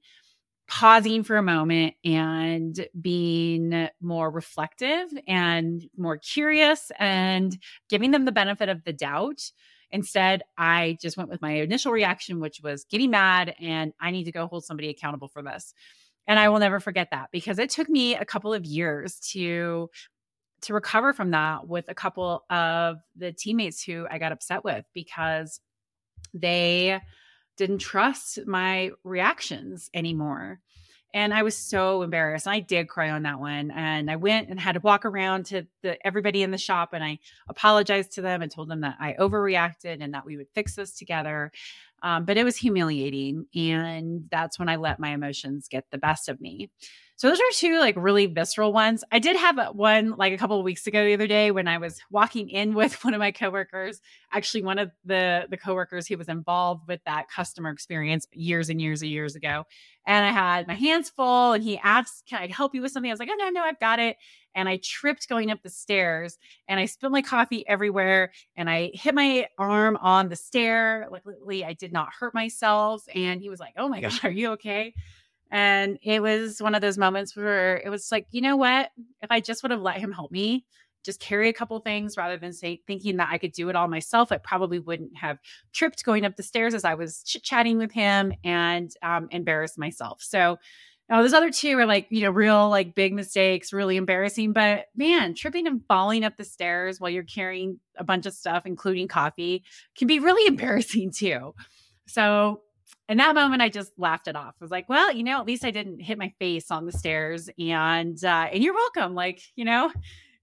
pausing 0.68 1.22
for 1.22 1.36
a 1.36 1.42
moment 1.42 1.94
and 2.04 2.86
being 2.98 3.88
more 4.00 4.30
reflective 4.30 5.08
and 5.26 5.82
more 5.98 6.16
curious 6.16 6.90
and 6.98 7.58
giving 7.90 8.10
them 8.10 8.24
the 8.24 8.32
benefit 8.32 8.68
of 8.68 8.82
the 8.84 8.92
doubt. 8.92 9.50
Instead, 9.92 10.42
I 10.56 10.96
just 11.00 11.16
went 11.16 11.28
with 11.28 11.42
my 11.42 11.52
initial 11.52 11.92
reaction, 11.92 12.40
which 12.40 12.60
was 12.62 12.84
getting 12.84 13.10
mad 13.10 13.54
and 13.60 13.92
I 14.00 14.10
need 14.10 14.24
to 14.24 14.32
go 14.32 14.46
hold 14.46 14.64
somebody 14.64 14.88
accountable 14.88 15.28
for 15.28 15.42
this. 15.42 15.74
And 16.26 16.38
I 16.38 16.48
will 16.48 16.60
never 16.60 16.80
forget 16.80 17.08
that 17.10 17.28
because 17.30 17.58
it 17.58 17.70
took 17.70 17.88
me 17.88 18.14
a 18.14 18.24
couple 18.24 18.54
of 18.54 18.64
years 18.64 19.18
to 19.32 19.90
to 20.62 20.74
recover 20.74 21.12
from 21.12 21.32
that 21.32 21.66
with 21.66 21.86
a 21.88 21.94
couple 21.94 22.44
of 22.48 22.98
the 23.16 23.32
teammates 23.32 23.82
who 23.82 24.06
I 24.08 24.18
got 24.18 24.30
upset 24.30 24.62
with 24.64 24.84
because 24.94 25.60
they 26.32 27.00
didn't 27.56 27.78
trust 27.78 28.38
my 28.46 28.92
reactions 29.04 29.90
anymore. 29.92 30.60
And 31.14 31.34
I 31.34 31.42
was 31.42 31.56
so 31.56 32.02
embarrassed. 32.02 32.46
I 32.46 32.60
did 32.60 32.88
cry 32.88 33.10
on 33.10 33.22
that 33.24 33.38
one. 33.38 33.70
And 33.70 34.10
I 34.10 34.16
went 34.16 34.48
and 34.48 34.58
had 34.58 34.72
to 34.72 34.80
walk 34.80 35.04
around 35.04 35.46
to 35.46 35.66
the 35.82 36.04
everybody 36.06 36.42
in 36.42 36.50
the 36.50 36.58
shop 36.58 36.90
and 36.92 37.04
I 37.04 37.18
apologized 37.48 38.12
to 38.12 38.22
them 38.22 38.40
and 38.40 38.50
told 38.50 38.68
them 38.68 38.80
that 38.80 38.96
I 38.98 39.14
overreacted 39.18 39.98
and 40.00 40.14
that 40.14 40.24
we 40.24 40.36
would 40.36 40.48
fix 40.54 40.76
this 40.76 40.92
together. 40.96 41.52
Um, 42.02 42.24
but 42.24 42.36
it 42.36 42.44
was 42.44 42.56
humiliating. 42.56 43.46
And 43.54 44.24
that's 44.30 44.58
when 44.58 44.68
I 44.68 44.76
let 44.76 44.98
my 44.98 45.10
emotions 45.10 45.68
get 45.68 45.84
the 45.90 45.98
best 45.98 46.28
of 46.28 46.40
me. 46.40 46.70
So 47.16 47.28
those 47.28 47.38
are 47.38 47.52
two 47.52 47.78
like 47.78 47.94
really 47.96 48.26
visceral 48.26 48.72
ones. 48.72 49.04
I 49.12 49.20
did 49.20 49.36
have 49.36 49.76
one 49.76 50.16
like 50.16 50.32
a 50.32 50.36
couple 50.36 50.58
of 50.58 50.64
weeks 50.64 50.88
ago 50.88 51.04
the 51.04 51.14
other 51.14 51.28
day 51.28 51.52
when 51.52 51.68
I 51.68 51.78
was 51.78 52.00
walking 52.10 52.48
in 52.48 52.74
with 52.74 52.94
one 53.04 53.14
of 53.14 53.20
my 53.20 53.30
coworkers, 53.30 54.00
actually 54.32 54.64
one 54.64 54.80
of 54.80 54.90
the 55.04 55.46
the 55.48 55.56
coworkers 55.56 56.08
he 56.08 56.16
was 56.16 56.28
involved 56.28 56.88
with 56.88 57.00
that 57.06 57.30
customer 57.30 57.70
experience 57.70 58.26
years 58.32 58.70
and 58.70 58.80
years 58.80 59.02
and 59.02 59.10
years 59.12 59.36
ago. 59.36 59.64
And 60.04 60.26
I 60.26 60.30
had 60.30 60.66
my 60.66 60.74
hands 60.74 61.10
full 61.10 61.52
and 61.52 61.62
he 61.62 61.78
asked, 61.78 62.24
"Can 62.28 62.42
I 62.42 62.48
help 62.48 62.74
you 62.74 62.82
with 62.82 62.90
something?" 62.90 63.10
I 63.10 63.12
was 63.12 63.20
like, 63.20 63.30
"Oh 63.30 63.36
no, 63.38 63.50
no, 63.50 63.62
I've 63.62 63.78
got 63.78 64.00
it." 64.00 64.16
And 64.54 64.68
I 64.68 64.78
tripped 64.82 65.28
going 65.28 65.50
up 65.50 65.62
the 65.62 65.70
stairs 65.70 66.38
and 66.68 66.78
I 66.78 66.86
spilled 66.86 67.12
my 67.12 67.22
coffee 67.22 67.66
everywhere 67.68 68.32
and 68.56 68.68
I 68.68 68.90
hit 68.94 69.14
my 69.14 69.46
arm 69.58 69.96
on 70.00 70.28
the 70.28 70.36
stair. 70.36 71.08
Luckily, 71.10 71.64
I 71.64 71.72
did 71.72 71.92
not 71.92 72.08
hurt 72.18 72.34
myself. 72.34 73.04
And 73.14 73.40
he 73.40 73.48
was 73.48 73.60
like, 73.60 73.74
"Oh 73.76 73.88
my 73.88 74.00
gosh, 74.00 74.24
are 74.24 74.30
you 74.30 74.50
okay?" 74.52 74.94
And 75.52 75.98
it 76.02 76.22
was 76.22 76.62
one 76.62 76.74
of 76.74 76.80
those 76.80 76.96
moments 76.96 77.36
where 77.36 77.76
it 77.76 77.90
was 77.90 78.10
like, 78.10 78.26
you 78.30 78.40
know 78.40 78.56
what? 78.56 78.90
If 79.20 79.30
I 79.30 79.40
just 79.40 79.62
would 79.62 79.70
have 79.70 79.82
let 79.82 79.98
him 79.98 80.10
help 80.10 80.32
me, 80.32 80.64
just 81.04 81.20
carry 81.20 81.50
a 81.50 81.52
couple 81.52 81.78
things 81.80 82.16
rather 82.16 82.38
than 82.38 82.54
say 82.54 82.80
thinking 82.86 83.18
that 83.18 83.28
I 83.30 83.36
could 83.36 83.52
do 83.52 83.68
it 83.68 83.76
all 83.76 83.86
myself, 83.86 84.32
I 84.32 84.38
probably 84.38 84.78
wouldn't 84.78 85.16
have 85.16 85.38
tripped 85.72 86.04
going 86.04 86.24
up 86.24 86.36
the 86.36 86.42
stairs 86.42 86.72
as 86.72 86.84
I 86.84 86.94
was 86.94 87.22
chit 87.22 87.42
chatting 87.42 87.76
with 87.76 87.92
him 87.92 88.32
and 88.44 88.90
um, 89.02 89.28
embarrassed 89.30 89.78
myself. 89.78 90.22
So, 90.22 90.58
now 91.08 91.20
those 91.20 91.32
other 91.32 91.50
two 91.50 91.78
are 91.78 91.86
like, 91.86 92.06
you 92.10 92.22
know, 92.22 92.30
real 92.30 92.68
like 92.68 92.94
big 92.94 93.12
mistakes, 93.12 93.72
really 93.72 93.96
embarrassing. 93.96 94.52
But 94.52 94.86
man, 94.96 95.34
tripping 95.34 95.66
and 95.66 95.82
falling 95.86 96.24
up 96.24 96.36
the 96.36 96.44
stairs 96.44 97.00
while 97.00 97.10
you're 97.10 97.22
carrying 97.22 97.80
a 97.96 98.04
bunch 98.04 98.26
of 98.26 98.32
stuff, 98.32 98.64
including 98.64 99.08
coffee, 99.08 99.64
can 99.96 100.08
be 100.08 100.18
really 100.18 100.46
embarrassing 100.48 101.12
too. 101.12 101.54
So 102.06 102.62
in 103.08 103.18
that 103.18 103.34
moment, 103.34 103.62
I 103.62 103.68
just 103.68 103.92
laughed 103.98 104.28
it 104.28 104.36
off. 104.36 104.54
I 104.60 104.64
was 104.64 104.70
like, 104.70 104.88
well, 104.88 105.12
you 105.12 105.24
know, 105.24 105.38
at 105.38 105.46
least 105.46 105.64
I 105.64 105.70
didn't 105.70 106.00
hit 106.00 106.18
my 106.18 106.32
face 106.38 106.70
on 106.70 106.86
the 106.86 106.92
stairs. 106.92 107.50
And 107.58 108.22
uh, 108.24 108.48
and 108.52 108.62
you're 108.62 108.74
welcome. 108.74 109.14
Like, 109.14 109.42
you 109.54 109.64
know, 109.64 109.92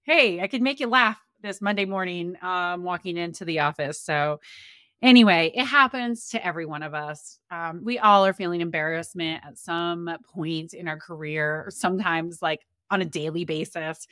hey, 0.02 0.40
I 0.40 0.46
could 0.46 0.62
make 0.62 0.80
you 0.80 0.86
laugh 0.86 1.18
this 1.42 1.60
Monday 1.60 1.84
morning 1.84 2.36
um, 2.42 2.84
walking 2.84 3.16
into 3.16 3.44
the 3.44 3.60
office. 3.60 4.00
So 4.00 4.40
anyway, 5.02 5.52
it 5.54 5.64
happens 5.64 6.28
to 6.30 6.44
every 6.44 6.66
one 6.66 6.82
of 6.82 6.94
us. 6.94 7.38
Um, 7.50 7.82
we 7.84 7.98
all 7.98 8.26
are 8.26 8.32
feeling 8.32 8.60
embarrassment 8.60 9.42
at 9.46 9.58
some 9.58 10.10
point 10.32 10.74
in 10.74 10.88
our 10.88 10.98
career, 10.98 11.66
sometimes 11.70 12.42
like 12.42 12.60
on 12.90 13.02
a 13.02 13.06
daily 13.06 13.44
basis. 13.44 14.06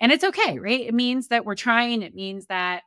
And 0.00 0.12
it's 0.12 0.24
okay, 0.24 0.58
right? 0.58 0.80
It 0.80 0.94
means 0.94 1.28
that 1.28 1.44
we're 1.44 1.54
trying. 1.54 2.02
It 2.02 2.14
means 2.14 2.46
that 2.46 2.82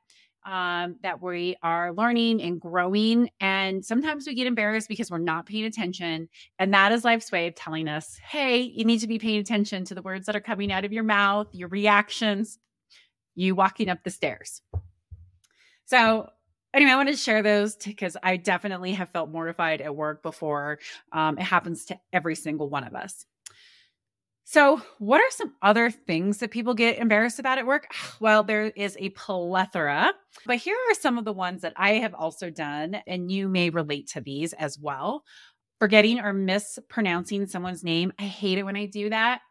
um, 0.46 0.96
that 1.04 1.22
we 1.22 1.58
are 1.62 1.94
learning 1.94 2.42
and 2.42 2.60
growing. 2.60 3.30
And 3.40 3.84
sometimes 3.84 4.26
we 4.26 4.34
get 4.34 4.48
embarrassed 4.48 4.88
because 4.88 5.12
we're 5.12 5.18
not 5.18 5.46
paying 5.46 5.66
attention. 5.66 6.30
And 6.58 6.74
that 6.74 6.92
is 6.92 7.04
life's 7.04 7.32
way 7.32 7.48
of 7.48 7.56
telling 7.56 7.88
us, 7.88 8.18
hey, 8.24 8.60
you 8.62 8.86
need 8.86 9.00
to 9.00 9.08
be 9.08 9.20
paying 9.20 9.40
attention 9.40 9.86
to 9.86 9.96
the 9.96 10.02
words 10.02 10.26
that 10.26 10.36
are 10.36 10.42
coming 10.42 10.72
out 10.72 10.86
of 10.86 10.94
your 10.94 11.04
mouth, 11.04 11.48
your 11.52 11.68
reactions, 11.68 12.58
you 13.36 13.54
walking 13.54 13.90
up 13.90 14.04
the 14.04 14.10
stairs. 14.10 14.62
So, 15.86 16.30
anyway, 16.74 16.92
I 16.92 16.96
wanted 16.96 17.12
to 17.12 17.18
share 17.18 17.42
those 17.42 17.76
because 17.76 18.16
I 18.22 18.38
definitely 18.38 18.94
have 18.94 19.10
felt 19.10 19.30
mortified 19.30 19.82
at 19.82 19.96
work 19.96 20.24
before. 20.24 20.80
Um, 21.12 21.38
it 21.38 21.44
happens 21.44 21.86
to 21.86 22.00
every 22.14 22.36
single 22.36 22.70
one 22.70 22.84
of 22.84 22.96
us. 22.96 23.26
So, 24.52 24.82
what 24.98 25.22
are 25.22 25.30
some 25.30 25.54
other 25.62 25.92
things 25.92 26.40
that 26.40 26.50
people 26.50 26.74
get 26.74 26.98
embarrassed 26.98 27.38
about 27.38 27.60
at 27.60 27.68
work? 27.68 27.88
Well, 28.20 28.44
there 28.44 28.66
is 28.66 28.98
a 29.00 29.10
plethora, 29.10 30.12
but 30.46 30.58
here 30.58 30.76
are 30.90 30.96
some 30.96 31.18
of 31.18 31.24
the 31.24 31.32
ones 31.32 31.62
that 31.62 31.74
I 31.78 31.94
have 31.94 32.14
also 32.14 32.50
done, 32.50 32.96
and 33.08 33.32
you 33.32 33.48
may 33.48 33.70
relate 33.70 34.08
to 34.10 34.22
these 34.22 34.54
as 34.54 34.78
well. 34.78 35.24
Forgetting 35.80 36.20
or 36.20 36.34
mispronouncing 36.34 37.46
someone's 37.46 37.84
name. 37.84 38.12
I 38.20 38.24
hate 38.24 38.58
it 38.58 38.64
when 38.64 38.76
I 38.76 38.88
do 38.88 39.10
that. 39.12 39.42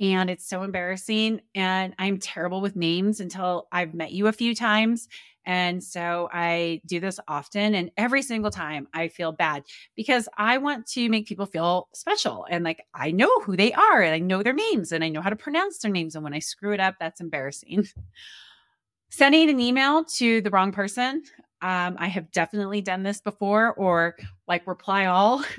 And 0.00 0.28
it's 0.30 0.48
so 0.48 0.62
embarrassing. 0.62 1.40
And 1.54 1.94
I'm 1.98 2.18
terrible 2.18 2.60
with 2.60 2.74
names 2.74 3.20
until 3.20 3.68
I've 3.70 3.94
met 3.94 4.12
you 4.12 4.26
a 4.26 4.32
few 4.32 4.54
times. 4.54 5.08
And 5.46 5.82
so 5.82 6.28
I 6.32 6.80
do 6.86 7.00
this 7.00 7.18
often. 7.26 7.74
And 7.74 7.90
every 7.96 8.22
single 8.22 8.50
time 8.50 8.88
I 8.92 9.08
feel 9.08 9.32
bad 9.32 9.64
because 9.96 10.28
I 10.36 10.58
want 10.58 10.86
to 10.88 11.08
make 11.08 11.26
people 11.26 11.46
feel 11.46 11.88
special. 11.94 12.46
And 12.50 12.64
like 12.64 12.84
I 12.94 13.10
know 13.10 13.40
who 13.40 13.56
they 13.56 13.72
are 13.72 14.02
and 14.02 14.14
I 14.14 14.18
know 14.18 14.42
their 14.42 14.52
names 14.52 14.92
and 14.92 15.02
I 15.02 15.08
know 15.08 15.22
how 15.22 15.30
to 15.30 15.36
pronounce 15.36 15.78
their 15.78 15.90
names. 15.90 16.14
And 16.14 16.24
when 16.24 16.34
I 16.34 16.38
screw 16.38 16.72
it 16.72 16.80
up, 16.80 16.96
that's 17.00 17.20
embarrassing. 17.20 17.86
Sending 19.10 19.50
an 19.50 19.58
email 19.60 20.04
to 20.04 20.40
the 20.40 20.50
wrong 20.50 20.72
person. 20.72 21.22
Um, 21.62 21.96
I 21.98 22.06
have 22.06 22.30
definitely 22.30 22.80
done 22.80 23.02
this 23.02 23.20
before, 23.20 23.74
or 23.74 24.16
like 24.46 24.66
reply 24.66 25.06
all. 25.06 25.44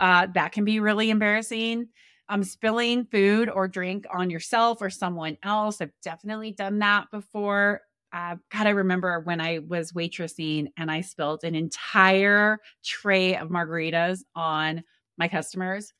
Uh, 0.00 0.28
that 0.32 0.52
can 0.52 0.64
be 0.64 0.78
really 0.78 1.10
embarrassing. 1.10 1.88
Um, 2.28 2.44
spilling 2.44 3.04
food 3.06 3.48
or 3.48 3.66
drink 3.66 4.06
on 4.14 4.30
yourself 4.30 4.80
or 4.80 4.90
someone 4.90 5.36
else. 5.42 5.80
I've 5.80 5.90
definitely 6.02 6.52
done 6.52 6.78
that 6.78 7.10
before 7.10 7.80
uh, 8.12 8.36
God, 8.50 8.66
I 8.66 8.70
remember 8.70 9.20
when 9.20 9.40
I 9.40 9.58
was 9.58 9.92
waitressing 9.92 10.68
and 10.76 10.90
I 10.90 11.02
spilled 11.02 11.44
an 11.44 11.54
entire 11.54 12.58
tray 12.84 13.36
of 13.36 13.48
margaritas 13.48 14.20
on 14.34 14.82
my 15.18 15.28
customers. 15.28 15.92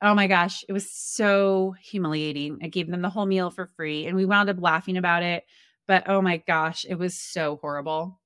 Oh 0.00 0.14
my 0.14 0.26
gosh, 0.26 0.64
it 0.68 0.72
was 0.72 0.90
so 0.90 1.74
humiliating. 1.80 2.58
I 2.62 2.68
gave 2.68 2.90
them 2.90 3.02
the 3.02 3.10
whole 3.10 3.26
meal 3.26 3.50
for 3.50 3.66
free 3.66 4.06
and 4.06 4.16
we 4.16 4.24
wound 4.24 4.50
up 4.50 4.60
laughing 4.60 4.96
about 4.96 5.22
it. 5.22 5.44
But 5.86 6.08
oh 6.08 6.20
my 6.20 6.38
gosh, 6.38 6.84
it 6.88 6.96
was 6.96 7.16
so 7.16 7.58
horrible. 7.60 8.18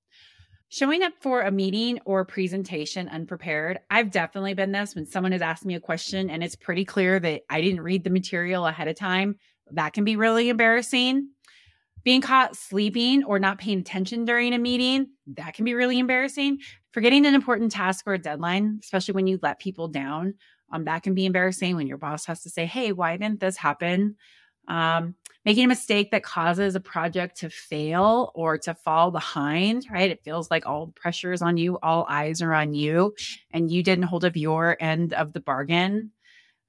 Showing 0.69 1.03
up 1.03 1.13
for 1.21 1.43
a 1.43 1.51
meeting 1.51 2.01
or 2.05 2.25
presentation 2.25 3.09
unprepared. 3.09 3.79
I've 3.91 4.11
definitely 4.11 4.55
been 4.55 4.73
this 4.73 4.95
when 4.95 5.07
someone 5.07 5.33
has 5.33 5.43
asked 5.43 5.65
me 5.65 5.75
a 5.75 5.81
question 5.81 6.29
and 6.31 6.43
it's 6.43 6.57
pretty 6.57 6.85
clear 6.85 7.21
that 7.21 7.43
I 7.51 7.61
didn't 7.61 7.83
read 7.83 8.03
the 8.03 8.11
material 8.11 8.67
ahead 8.67 8.89
of 8.89 8.97
time. 8.97 9.37
That 9.73 9.93
can 9.93 10.05
be 10.05 10.17
really 10.17 10.49
embarrassing. 10.49 11.29
Being 12.07 12.21
caught 12.21 12.55
sleeping 12.55 13.25
or 13.25 13.41
not 13.41 13.59
paying 13.59 13.81
attention 13.81 14.25
during 14.25 14.55
a 14.55 14.59
meeting, 14.59 15.09
that 15.35 15.55
can 15.55 15.65
be 15.65 15.75
really 15.75 15.99
embarrassing. 15.99 16.61
Forgetting 16.93 17.27
an 17.27 17.35
important 17.35 17.73
task 17.73 18.07
or 18.07 18.15
a 18.15 18.19
deadline, 18.19 18.79
especially 18.81 19.15
when 19.15 19.27
you 19.27 19.41
let 19.43 19.59
people 19.59 19.89
down, 19.89 20.35
um, 20.71 20.85
that 20.85 21.03
can 21.03 21.15
be 21.15 21.27
embarrassing 21.27 21.75
when 21.75 21.89
your 21.89 21.99
boss 21.99 22.25
has 22.27 22.45
to 22.45 22.49
say, 22.49 22.65
Hey, 22.65 22.93
why 22.93 23.17
didn't 23.17 23.41
this 23.41 23.57
happen? 23.57 24.15
Um, 24.69 25.17
making 25.45 25.65
a 25.65 25.69
mistake 25.69 26.13
that 26.13 26.23
causes 26.23 26.77
a 26.77 26.81
project 26.81 27.39
to 27.39 27.51
fail 27.51 28.31
or 28.37 28.57
to 28.59 28.75
fall 28.75 29.11
behind, 29.11 29.87
right? 29.91 30.09
It 30.09 30.23
feels 30.23 30.49
like 30.49 30.65
all 30.65 30.93
pressure 30.95 31.33
is 31.33 31.43
on 31.43 31.57
you, 31.57 31.77
all 31.83 32.07
eyes 32.09 32.41
are 32.41 32.55
on 32.55 32.73
you, 32.73 33.17
and 33.51 33.69
you 33.69 33.83
didn't 33.83 34.05
hold 34.05 34.25
up 34.25 34.37
your 34.37 34.77
end 34.79 35.13
of 35.13 35.33
the 35.33 35.41
bargain. 35.41 36.13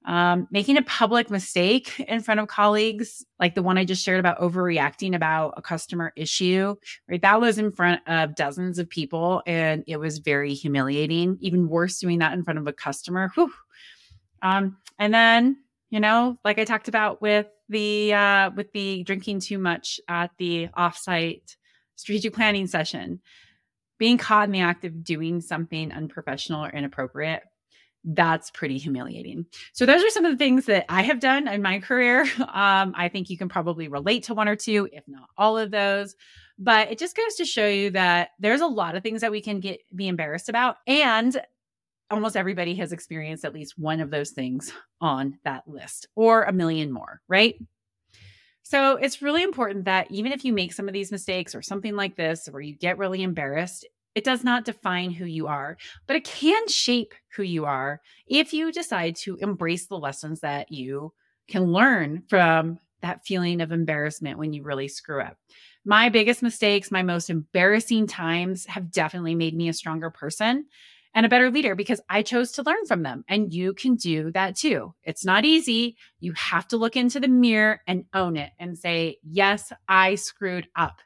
Um, 0.07 0.47
making 0.51 0.77
a 0.77 0.83
public 0.83 1.29
mistake 1.29 1.99
in 1.99 2.21
front 2.21 2.39
of 2.39 2.47
colleagues, 2.47 3.25
like 3.41 3.55
the 3.55 3.61
one 3.61 3.77
I 3.77 3.83
just 3.83 4.01
shared 4.01 4.21
about 4.21 4.39
overreacting 4.39 5.13
about 5.13 5.55
a 5.57 5.61
customer 5.61 6.13
issue, 6.15 6.75
right? 7.09 7.21
That 7.21 7.41
was 7.41 7.57
in 7.57 7.73
front 7.73 7.99
of 8.07 8.33
dozens 8.33 8.79
of 8.79 8.89
people 8.89 9.43
and 9.45 9.83
it 9.85 9.97
was 9.97 10.19
very 10.19 10.53
humiliating. 10.53 11.37
Even 11.41 11.67
worse, 11.67 11.99
doing 11.99 12.19
that 12.19 12.31
in 12.31 12.45
front 12.45 12.57
of 12.57 12.67
a 12.67 12.71
customer. 12.71 13.29
Whew. 13.35 13.51
Um, 14.41 14.77
and 14.97 15.13
then, 15.13 15.57
you 15.89 15.99
know, 15.99 16.37
like 16.45 16.57
I 16.57 16.63
talked 16.63 16.87
about 16.87 17.21
with 17.21 17.47
the 17.67 18.13
uh, 18.13 18.51
with 18.55 18.71
the 18.71 19.03
drinking 19.03 19.41
too 19.41 19.57
much 19.57 19.99
at 20.07 20.31
the 20.37 20.69
offsite 20.69 21.57
strategic 21.97 22.33
planning 22.33 22.67
session, 22.67 23.19
being 23.97 24.17
caught 24.17 24.47
in 24.47 24.53
the 24.53 24.61
act 24.61 24.85
of 24.85 25.03
doing 25.03 25.41
something 25.41 25.91
unprofessional 25.91 26.63
or 26.63 26.69
inappropriate 26.69 27.43
that's 28.07 28.49
pretty 28.51 28.77
humiliating. 28.77 29.45
So 29.73 29.85
those 29.85 30.01
are 30.01 30.09
some 30.09 30.23
of 30.23 30.31
the 30.31 30.37
things 30.37 30.65
that 30.65 30.85
I 30.87 31.01
have 31.01 31.19
done 31.19 31.47
in 31.47 31.61
my 31.61 31.79
career. 31.79 32.25
Um, 32.57 32.93
I 32.97 33.09
think 33.09 33.29
you 33.29 33.37
can 33.37 33.49
probably 33.49 33.87
relate 33.87 34.23
to 34.23 34.33
one 34.33 34.47
or 34.47 34.55
two, 34.55 34.89
if 34.91 35.03
not 35.07 35.29
all 35.37 35.57
of 35.57 35.69
those. 35.69 36.15
But 36.57 36.91
it 36.91 36.97
just 36.97 37.15
goes 37.15 37.35
to 37.35 37.45
show 37.45 37.67
you 37.67 37.91
that 37.91 38.29
there's 38.39 38.61
a 38.61 38.67
lot 38.67 38.95
of 38.95 39.03
things 39.03 39.21
that 39.21 39.31
we 39.31 39.41
can 39.41 39.59
get 39.59 39.81
be 39.95 40.07
embarrassed 40.07 40.49
about, 40.49 40.77
and 40.87 41.39
almost 42.09 42.35
everybody 42.35 42.73
has 42.75 42.93
experienced 42.93 43.45
at 43.45 43.53
least 43.53 43.77
one 43.77 43.99
of 43.99 44.09
those 44.09 44.31
things 44.31 44.71
on 45.01 45.37
that 45.43 45.67
list, 45.67 46.07
or 46.15 46.43
a 46.43 46.53
million 46.53 46.91
more, 46.91 47.21
right? 47.27 47.55
So 48.63 48.95
it's 48.95 49.21
really 49.21 49.43
important 49.43 49.85
that 49.85 50.09
even 50.09 50.31
if 50.31 50.43
you 50.43 50.51
make 50.51 50.73
some 50.73 50.87
of 50.87 50.93
these 50.93 51.11
mistakes 51.11 51.53
or 51.53 51.61
something 51.61 51.95
like 51.95 52.15
this, 52.15 52.47
where 52.49 52.61
you 52.61 52.75
get 52.75 52.97
really 52.97 53.21
embarrassed, 53.21 53.85
it 54.17 54.23
does 54.23 54.43
not 54.43 54.65
define 54.65 55.11
who 55.11 55.25
you 55.25 55.45
are, 55.45 55.77
but 56.07 56.15
it 56.15 56.23
can 56.23 56.67
shape 56.67 57.13
who 57.35 57.43
you 57.43 57.65
are 57.65 58.01
if 58.25 58.51
you 58.51 58.71
decide 58.71 59.15
to 59.15 59.37
embrace 59.41 59.85
the 59.85 59.99
lessons 59.99 60.39
that 60.39 60.71
you 60.71 61.13
can 61.47 61.71
learn 61.71 62.23
from 62.27 62.79
that 63.03 63.23
feeling 63.23 63.61
of 63.61 63.71
embarrassment 63.71 64.39
when 64.39 64.53
you 64.53 64.63
really 64.63 64.87
screw 64.87 65.21
up. 65.21 65.37
My 65.85 66.09
biggest 66.09 66.41
mistakes, 66.41 66.89
my 66.89 67.03
most 67.03 67.29
embarrassing 67.29 68.07
times 68.07 68.65
have 68.65 68.89
definitely 68.89 69.35
made 69.35 69.55
me 69.55 69.69
a 69.69 69.73
stronger 69.73 70.09
person 70.09 70.65
and 71.13 71.23
a 71.23 71.29
better 71.29 71.51
leader 71.51 71.75
because 71.75 72.01
I 72.09 72.23
chose 72.23 72.53
to 72.53 72.63
learn 72.63 72.87
from 72.87 73.03
them. 73.03 73.23
And 73.27 73.53
you 73.53 73.75
can 73.75 73.97
do 73.97 74.31
that 74.31 74.55
too. 74.55 74.95
It's 75.03 75.25
not 75.25 75.45
easy. 75.45 75.95
You 76.19 76.33
have 76.33 76.67
to 76.69 76.77
look 76.77 76.95
into 76.95 77.19
the 77.19 77.27
mirror 77.27 77.81
and 77.85 78.05
own 78.15 78.35
it 78.35 78.49
and 78.59 78.75
say, 78.75 79.17
Yes, 79.23 79.71
I 79.87 80.15
screwed 80.15 80.67
up 80.75 81.01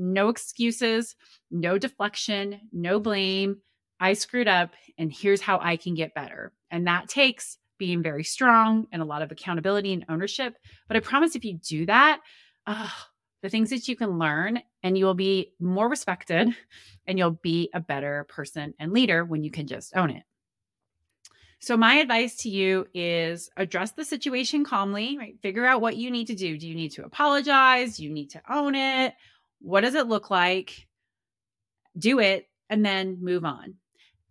no 0.00 0.28
excuses, 0.28 1.14
no 1.50 1.78
deflection, 1.78 2.60
no 2.72 2.98
blame. 2.98 3.58
I 4.00 4.14
screwed 4.14 4.48
up, 4.48 4.72
and 4.98 5.12
here's 5.12 5.42
how 5.42 5.58
I 5.60 5.76
can 5.76 5.94
get 5.94 6.14
better. 6.14 6.52
And 6.70 6.86
that 6.86 7.08
takes 7.08 7.58
being 7.78 8.02
very 8.02 8.24
strong 8.24 8.86
and 8.92 9.02
a 9.02 9.04
lot 9.04 9.22
of 9.22 9.30
accountability 9.30 9.92
and 9.92 10.04
ownership. 10.08 10.54
But 10.88 10.96
I 10.96 11.00
promise 11.00 11.36
if 11.36 11.44
you 11.44 11.58
do 11.58 11.86
that, 11.86 12.20
the 12.66 13.48
things 13.48 13.70
that 13.70 13.88
you 13.88 13.96
can 13.96 14.18
learn, 14.18 14.60
and 14.82 14.96
you 14.96 15.04
will 15.04 15.14
be 15.14 15.52
more 15.60 15.88
respected 15.88 16.48
and 17.06 17.18
you'll 17.18 17.38
be 17.42 17.70
a 17.74 17.80
better 17.80 18.26
person 18.28 18.74
and 18.78 18.92
leader 18.92 19.24
when 19.24 19.42
you 19.42 19.50
can 19.50 19.66
just 19.66 19.96
own 19.96 20.10
it. 20.10 20.22
So, 21.62 21.76
my 21.76 21.96
advice 21.96 22.36
to 22.38 22.48
you 22.48 22.86
is 22.94 23.50
address 23.56 23.92
the 23.92 24.04
situation 24.04 24.64
calmly, 24.64 25.18
right? 25.18 25.34
Figure 25.42 25.66
out 25.66 25.82
what 25.82 25.96
you 25.96 26.10
need 26.10 26.28
to 26.28 26.34
do. 26.34 26.56
Do 26.56 26.66
you 26.66 26.74
need 26.74 26.92
to 26.92 27.04
apologize? 27.04 27.98
Do 27.98 28.04
you 28.04 28.10
need 28.10 28.30
to 28.30 28.40
own 28.48 28.74
it? 28.74 29.12
What 29.60 29.82
does 29.82 29.94
it 29.94 30.08
look 30.08 30.30
like? 30.30 30.86
Do 31.98 32.18
it 32.18 32.48
and 32.68 32.84
then 32.84 33.18
move 33.20 33.44
on. 33.44 33.74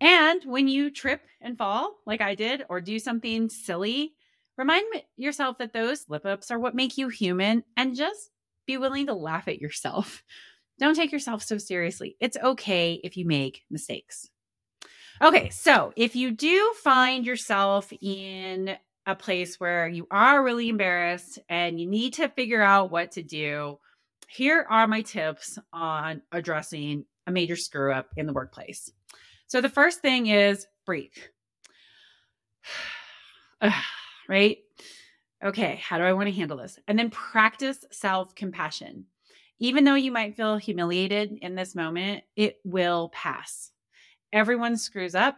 And 0.02 0.42
when 0.46 0.68
you 0.68 0.92
trip 0.92 1.22
and 1.42 1.58
fall, 1.58 1.98
like 2.06 2.22
I 2.22 2.36
did, 2.36 2.64
or 2.70 2.80
do 2.80 3.00
something 3.00 3.50
silly, 3.50 4.14
remind 4.58 4.86
yourself 5.18 5.58
that 5.58 5.74
those 5.74 6.02
slip 6.02 6.26
ups 6.26 6.52
are 6.52 6.60
what 6.60 6.76
make 6.76 6.98
you 6.98 7.10
human 7.10 7.64
and 7.76 7.96
just 7.96 8.30
be 8.66 8.78
willing 8.78 9.08
to 9.08 9.14
laugh 9.14 9.48
at 9.48 9.60
yourself. 9.60 10.24
Don't 10.80 10.96
take 10.96 11.12
yourself 11.12 11.44
so 11.44 11.58
seriously. 11.58 12.16
It's 12.22 12.38
okay 12.38 13.02
if 13.04 13.18
you 13.18 13.26
make 13.26 13.64
mistakes. 13.70 14.30
Okay, 15.22 15.50
so 15.50 15.92
if 15.98 16.16
you 16.16 16.32
do 16.32 16.74
find 16.82 17.26
yourself 17.26 17.92
in 18.00 18.78
a 19.06 19.16
place 19.16 19.60
where 19.60 19.90
you 19.90 20.08
are 20.10 20.42
really 20.42 20.70
embarrassed 20.70 21.40
and 21.50 21.78
you 21.78 21.88
need 21.88 22.14
to 22.14 22.30
figure 22.30 22.62
out 22.62 22.92
what 22.92 23.12
to 23.14 23.24
do, 23.24 23.80
here 24.30 24.66
are 24.70 24.88
my 24.88 25.02
tips 25.02 25.58
on 25.74 26.22
addressing 26.32 27.06
a 27.26 27.32
major 27.32 27.56
screw 27.56 27.92
up 27.92 28.10
in 28.16 28.28
the 28.28 28.34
workplace. 28.34 28.92
So 29.48 29.60
the 29.60 29.70
first 29.70 30.02
thing 30.02 30.28
is 30.28 30.68
breathe. 30.86 31.12
right? 34.30 34.58
Okay, 35.44 35.82
how 35.84 35.98
do 35.98 36.04
I 36.04 36.14
want 36.14 36.28
to 36.28 36.36
handle 36.36 36.58
this? 36.58 36.78
And 36.88 36.98
then 37.00 37.10
practice 37.10 37.84
self 37.92 38.36
compassion. 38.36 39.06
Even 39.60 39.84
though 39.84 39.96
you 39.96 40.12
might 40.12 40.38
feel 40.38 40.58
humiliated 40.58 41.40
in 41.42 41.56
this 41.56 41.74
moment, 41.76 42.24
it 42.36 42.58
will 42.64 43.10
pass. 43.10 43.72
Everyone 44.32 44.78
screws 44.78 45.16
up, 45.16 45.38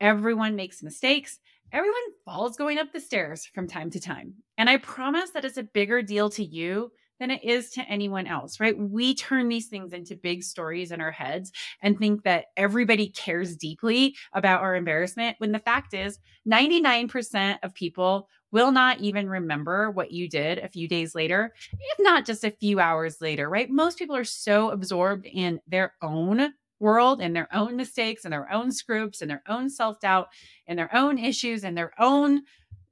everyone 0.00 0.56
makes 0.56 0.82
mistakes, 0.82 1.40
everyone 1.72 2.00
falls 2.24 2.56
going 2.56 2.78
up 2.78 2.90
the 2.92 3.00
stairs 3.00 3.44
from 3.44 3.68
time 3.68 3.90
to 3.90 4.00
time. 4.00 4.34
And 4.56 4.70
I 4.70 4.78
promise 4.78 5.30
that 5.30 5.44
it's 5.44 5.58
a 5.58 5.62
bigger 5.62 6.00
deal 6.00 6.30
to 6.30 6.44
you 6.44 6.90
than 7.20 7.30
it 7.30 7.44
is 7.44 7.70
to 7.70 7.82
anyone 7.82 8.26
else, 8.26 8.58
right? 8.58 8.76
We 8.76 9.14
turn 9.14 9.48
these 9.48 9.68
things 9.68 9.92
into 9.92 10.16
big 10.16 10.42
stories 10.42 10.90
in 10.90 11.00
our 11.00 11.10
heads 11.12 11.52
and 11.82 11.98
think 11.98 12.24
that 12.24 12.46
everybody 12.56 13.08
cares 13.10 13.54
deeply 13.54 14.16
about 14.32 14.62
our 14.62 14.74
embarrassment 14.74 15.36
when 15.38 15.52
the 15.52 15.58
fact 15.58 15.94
is 15.94 16.18
99% 16.48 17.58
of 17.62 17.74
people 17.74 18.28
will 18.50 18.72
not 18.72 18.98
even 19.00 19.28
remember 19.28 19.90
what 19.90 20.10
you 20.10 20.28
did 20.28 20.58
a 20.58 20.68
few 20.68 20.88
days 20.88 21.14
later, 21.14 21.52
if 21.72 21.98
not 22.00 22.26
just 22.26 22.42
a 22.42 22.50
few 22.50 22.80
hours 22.80 23.20
later, 23.20 23.48
right? 23.48 23.70
Most 23.70 23.98
people 23.98 24.16
are 24.16 24.24
so 24.24 24.70
absorbed 24.70 25.26
in 25.26 25.60
their 25.68 25.94
own 26.02 26.52
world 26.80 27.20
and 27.20 27.36
their 27.36 27.54
own 27.54 27.76
mistakes 27.76 28.24
and 28.24 28.32
their 28.32 28.50
own 28.50 28.72
screws 28.72 29.20
and 29.20 29.30
their 29.30 29.42
own 29.46 29.68
self-doubt 29.68 30.28
and 30.66 30.78
their 30.78 30.94
own 30.96 31.18
issues 31.18 31.62
and 31.62 31.76
their 31.76 31.92
own 31.98 32.42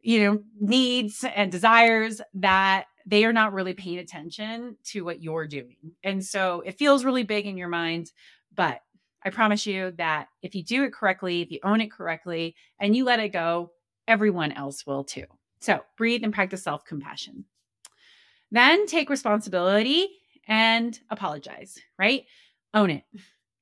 you 0.01 0.23
know 0.23 0.39
needs 0.61 1.25
and 1.35 1.51
desires 1.51 2.21
that 2.35 2.85
they 3.09 3.25
are 3.25 3.33
not 3.33 3.55
really 3.55 3.73
paying 3.73 3.99
attention 3.99 4.77
to 4.85 5.03
what 5.03 5.23
you're 5.23 5.47
doing. 5.47 5.77
And 6.05 6.23
so 6.23 6.63
it 6.67 6.79
feels 6.79 7.07
really 7.07 7.23
big 7.23 7.47
in 7.47 7.57
your 7.57 7.69
mind, 7.69 8.13
but 8.55 8.83
I 9.25 9.31
promise 9.31 9.67
you 9.67 9.93
that 9.93 10.29
if 10.43 10.55
you 10.55 10.63
do 10.63 10.85
it 10.85 10.93
correctly, 10.93 11.41
if 11.41 11.51
you 11.51 11.59
own 11.65 11.81
it 11.81 11.91
correctly, 11.91 12.55
and 12.79 12.95
you 12.95 13.05
let 13.05 13.19
it 13.19 13.31
go, 13.31 13.73
everyone 14.07 14.53
else 14.53 14.87
will 14.87 15.05
too. 15.05 15.25
So 15.61 15.81
breathe 15.97 16.23
and 16.23 16.35
practice 16.35 16.63
self 16.63 16.85
compassion. 16.85 17.47
Then 18.51 18.87
take 18.87 19.09
responsibility 19.09 20.09
and 20.47 20.99
apologize, 21.11 21.79
right? 21.99 22.25
Own 22.75 22.91
it. 22.91 23.05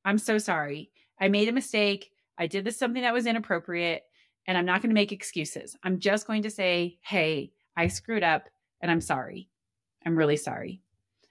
I'm 0.04 0.18
so 0.18 0.38
sorry. 0.38 0.90
I 1.20 1.28
made 1.28 1.48
a 1.48 1.52
mistake. 1.52 2.10
I 2.36 2.48
did 2.48 2.64
this 2.64 2.78
something 2.78 3.02
that 3.02 3.14
was 3.14 3.26
inappropriate, 3.26 4.02
and 4.46 4.58
I'm 4.58 4.66
not 4.66 4.82
going 4.82 4.90
to 4.90 4.94
make 4.94 5.12
excuses. 5.12 5.76
I'm 5.84 6.00
just 6.00 6.26
going 6.26 6.42
to 6.42 6.50
say, 6.50 6.98
hey, 7.00 7.52
I 7.76 7.86
screwed 7.86 8.24
up 8.24 8.48
and 8.80 8.90
I'm 8.90 9.00
sorry. 9.00 9.48
I'm 10.04 10.16
really 10.16 10.36
sorry. 10.36 10.82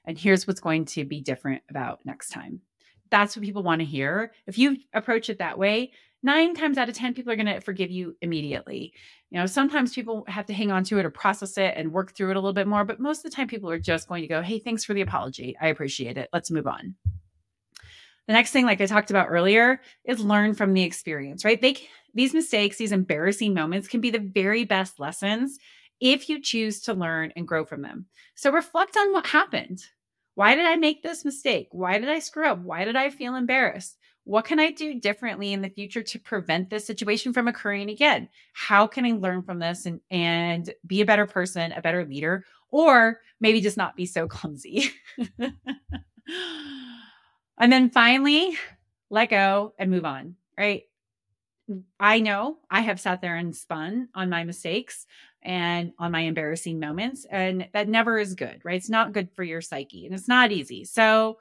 And 0.05 0.17
here's 0.17 0.45
what's 0.45 0.59
going 0.59 0.85
to 0.85 1.05
be 1.05 1.21
different 1.21 1.63
about 1.69 1.99
next 2.05 2.29
time. 2.29 2.61
That's 3.09 3.35
what 3.35 3.45
people 3.45 3.63
want 3.63 3.79
to 3.79 3.85
hear. 3.85 4.33
If 4.47 4.57
you 4.57 4.77
approach 4.93 5.29
it 5.29 5.39
that 5.39 5.57
way, 5.57 5.91
nine 6.23 6.55
times 6.55 6.77
out 6.77 6.89
of 6.89 6.95
10, 6.95 7.13
people 7.13 7.31
are 7.31 7.35
going 7.35 7.45
to 7.45 7.61
forgive 7.61 7.91
you 7.91 8.15
immediately. 8.21 8.93
You 9.29 9.39
know, 9.39 9.45
sometimes 9.45 9.93
people 9.93 10.25
have 10.27 10.45
to 10.47 10.53
hang 10.53 10.71
on 10.71 10.83
to 10.85 10.99
it 10.99 11.05
or 11.05 11.11
process 11.11 11.57
it 11.57 11.73
and 11.77 11.93
work 11.93 12.13
through 12.13 12.31
it 12.31 12.35
a 12.35 12.39
little 12.39 12.53
bit 12.53 12.67
more, 12.67 12.83
but 12.83 12.99
most 12.99 13.19
of 13.19 13.31
the 13.31 13.35
time, 13.35 13.47
people 13.47 13.69
are 13.69 13.79
just 13.79 14.07
going 14.07 14.21
to 14.21 14.27
go, 14.27 14.41
Hey, 14.41 14.59
thanks 14.59 14.83
for 14.83 14.93
the 14.93 15.01
apology. 15.01 15.55
I 15.61 15.67
appreciate 15.67 16.17
it. 16.17 16.29
Let's 16.33 16.51
move 16.51 16.67
on. 16.67 16.95
The 18.27 18.33
next 18.33 18.51
thing, 18.51 18.65
like 18.65 18.81
I 18.81 18.87
talked 18.87 19.11
about 19.11 19.27
earlier, 19.29 19.81
is 20.03 20.19
learn 20.19 20.55
from 20.55 20.73
the 20.73 20.81
experience, 20.81 21.45
right? 21.45 21.61
They, 21.61 21.77
these 22.15 22.33
mistakes, 22.33 22.77
these 22.77 22.91
embarrassing 22.91 23.53
moments 23.53 23.87
can 23.87 24.01
be 24.01 24.09
the 24.09 24.19
very 24.19 24.63
best 24.63 24.99
lessons 24.99 25.59
if 25.99 26.29
you 26.29 26.41
choose 26.41 26.81
to 26.81 26.93
learn 26.93 27.31
and 27.35 27.47
grow 27.47 27.65
from 27.65 27.81
them. 27.81 28.05
So 28.35 28.51
reflect 28.51 28.97
on 28.97 29.13
what 29.13 29.27
happened. 29.27 29.83
Why 30.35 30.55
did 30.55 30.65
I 30.65 30.75
make 30.75 31.01
this 31.01 31.23
mistake? 31.23 31.69
Why 31.71 31.97
did 31.97 32.09
I 32.09 32.19
screw 32.19 32.47
up? 32.47 32.59
Why 32.59 32.83
did 32.83 32.95
I 32.95 33.09
feel 33.09 33.35
embarrassed? 33.35 33.97
What 34.25 34.45
can 34.45 34.59
I 34.59 34.71
do 34.71 34.99
differently 34.99 35.53
in 35.53 35.61
the 35.61 35.69
future 35.69 36.01
to 36.01 36.19
prevent 36.19 36.69
this 36.69 36.85
situation 36.85 37.31
from 37.31 37.47
occurring 37.47 37.89
again? 37.89 38.27
How 38.53 38.87
can 38.87 39.05
I 39.05 39.11
learn 39.11 39.43
from 39.43 39.59
this 39.59 39.85
and, 39.85 40.01
and 40.09 40.73
be 40.85 41.01
a 41.01 41.05
better 41.05 41.27
person, 41.27 41.71
a 41.71 41.81
better 41.81 42.03
leader, 42.03 42.43
or 42.71 43.21
maybe 43.39 43.61
just 43.61 43.77
not 43.77 43.95
be 43.95 44.05
so 44.05 44.27
clumsy? 44.29 44.89
and 47.57 47.71
then 47.71 47.91
finally, 47.91 48.57
let 49.09 49.29
go 49.29 49.73
and 49.77 49.91
move 49.91 50.05
on. 50.05 50.35
right? 50.57 50.83
I 51.99 52.19
know 52.19 52.57
I 52.69 52.81
have 52.81 52.99
sat 52.99 53.21
there 53.21 53.35
and 53.35 53.55
spun 53.55 54.09
on 54.13 54.29
my 54.29 54.43
mistakes 54.43 55.05
and 55.45 55.91
on 55.99 56.11
my 56.11 56.21
embarrassing 56.21 56.79
moments, 56.79 57.25
and 57.29 57.67
that 57.73 57.87
never 57.87 58.17
is 58.17 58.33
good, 58.33 58.59
right? 58.63 58.75
It's 58.77 58.89
not 58.89 59.13
good 59.13 59.29
for 59.35 59.43
your 59.43 59.61
psyche 59.61 60.05
and 60.05 60.15
it's 60.15 60.27
not 60.27 60.51
easy. 60.51 60.83
So, 60.83 61.37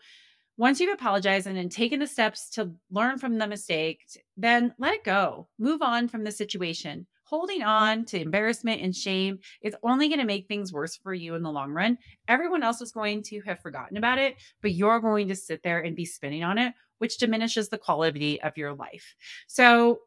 once 0.56 0.78
you've 0.78 0.94
apologized 0.94 1.49
and 1.49 1.56
then 1.56 1.68
taken 1.68 1.99
the 1.99 2.06
steps 2.06 2.49
to 2.50 2.70
learn 2.88 3.18
from 3.18 3.38
the 3.38 3.46
mistake, 3.49 4.04
then 4.37 4.73
let 4.78 4.94
it 4.94 5.02
go. 5.02 5.49
Move 5.58 5.82
on 5.82 6.06
from 6.06 6.23
the 6.23 6.30
situation. 6.30 7.08
Holding 7.25 7.64
on 7.64 8.04
to 8.06 8.20
embarrassment 8.20 8.80
and 8.80 8.94
shame 8.94 9.40
is 9.62 9.75
only 9.82 10.06
going 10.08 10.20
to 10.20 10.26
make 10.26 10.46
things 10.46 10.73
worse 10.73 10.96
for 10.96 11.12
you 11.12 11.34
in 11.34 11.42
the 11.42 11.50
long 11.50 11.73
run. 11.73 11.99
Everyone 12.28 12.62
else 12.62 12.80
is 12.80 12.92
going 12.92 13.25
to 13.25 13.40
have 13.46 13.58
forgotten 13.58 13.96
about 13.96 14.18
it, 14.18 14.37
but 14.62 14.73
you're 14.75 15.00
going 15.00 15.26
to 15.28 15.34
sit 15.34 15.62
there 15.64 15.80
and 15.80 15.96
be 15.96 16.04
spinning 16.04 16.44
on 16.44 16.58
it, 16.58 16.75
which 16.99 17.18
diminishes 17.18 17.70
the 17.70 17.78
quality 17.78 18.40
of 18.40 18.56
your 18.56 18.75
life. 18.75 19.16
So, 19.49 20.00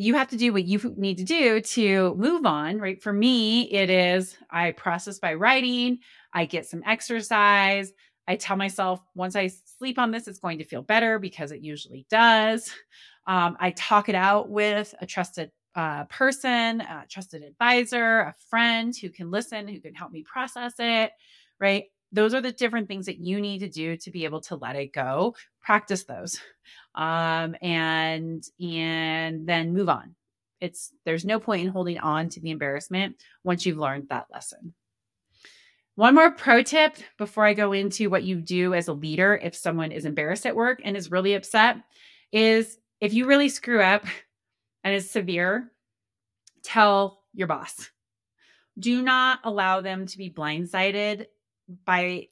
you 0.00 0.14
have 0.14 0.28
to 0.28 0.36
do 0.36 0.52
what 0.52 0.64
you 0.64 0.94
need 0.96 1.18
to 1.18 1.24
do 1.24 1.60
to 1.60 2.14
move 2.14 2.46
on, 2.46 2.78
right? 2.78 3.02
For 3.02 3.12
me, 3.12 3.70
it 3.70 3.90
is 3.90 4.36
I 4.50 4.70
process 4.72 5.18
by 5.18 5.34
writing, 5.34 5.98
I 6.32 6.46
get 6.46 6.66
some 6.66 6.82
exercise, 6.86 7.92
I 8.26 8.36
tell 8.36 8.56
myself 8.56 9.00
once 9.14 9.36
I 9.36 9.48
sleep 9.48 9.98
on 9.98 10.10
this, 10.10 10.26
it's 10.26 10.38
going 10.38 10.58
to 10.58 10.64
feel 10.64 10.82
better 10.82 11.18
because 11.18 11.52
it 11.52 11.60
usually 11.60 12.06
does. 12.08 12.70
Um, 13.26 13.56
I 13.60 13.72
talk 13.72 14.08
it 14.08 14.14
out 14.14 14.48
with 14.48 14.94
a 15.00 15.06
trusted 15.06 15.50
uh, 15.74 16.04
person, 16.04 16.80
a 16.80 17.04
trusted 17.08 17.42
advisor, 17.42 18.20
a 18.20 18.34
friend 18.48 18.94
who 18.96 19.10
can 19.10 19.30
listen, 19.30 19.68
who 19.68 19.80
can 19.80 19.94
help 19.94 20.12
me 20.12 20.22
process 20.22 20.74
it, 20.78 21.12
right? 21.60 21.84
Those 22.12 22.34
are 22.34 22.40
the 22.40 22.52
different 22.52 22.88
things 22.88 23.06
that 23.06 23.18
you 23.18 23.40
need 23.40 23.60
to 23.60 23.68
do 23.68 23.96
to 23.98 24.10
be 24.10 24.24
able 24.24 24.40
to 24.42 24.56
let 24.56 24.76
it 24.76 24.92
go. 24.92 25.36
Practice 25.60 26.04
those, 26.04 26.40
um, 26.94 27.54
and 27.62 28.44
and 28.60 29.46
then 29.46 29.72
move 29.72 29.88
on. 29.88 30.14
It's 30.60 30.92
there's 31.04 31.24
no 31.24 31.38
point 31.38 31.62
in 31.62 31.72
holding 31.72 31.98
on 31.98 32.28
to 32.30 32.40
the 32.40 32.50
embarrassment 32.50 33.16
once 33.44 33.64
you've 33.64 33.78
learned 33.78 34.08
that 34.08 34.26
lesson. 34.32 34.74
One 35.94 36.14
more 36.14 36.30
pro 36.30 36.62
tip 36.62 36.96
before 37.18 37.44
I 37.44 37.54
go 37.54 37.72
into 37.72 38.08
what 38.08 38.24
you 38.24 38.40
do 38.40 38.74
as 38.74 38.88
a 38.88 38.92
leader 38.92 39.38
if 39.42 39.54
someone 39.54 39.92
is 39.92 40.04
embarrassed 40.04 40.46
at 40.46 40.56
work 40.56 40.80
and 40.82 40.96
is 40.96 41.10
really 41.10 41.34
upset 41.34 41.76
is 42.32 42.78
if 43.00 43.12
you 43.12 43.26
really 43.26 43.48
screw 43.48 43.82
up 43.82 44.04
and 44.82 44.94
it's 44.94 45.10
severe, 45.10 45.70
tell 46.62 47.22
your 47.34 47.48
boss. 47.48 47.90
Do 48.78 49.02
not 49.02 49.40
allow 49.44 49.80
them 49.80 50.06
to 50.06 50.16
be 50.16 50.30
blindsided 50.30 51.26
by 51.84 52.28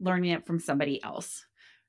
learning 0.00 0.30
it 0.30 0.46
from 0.46 0.60
somebody 0.60 1.02
else, 1.02 1.44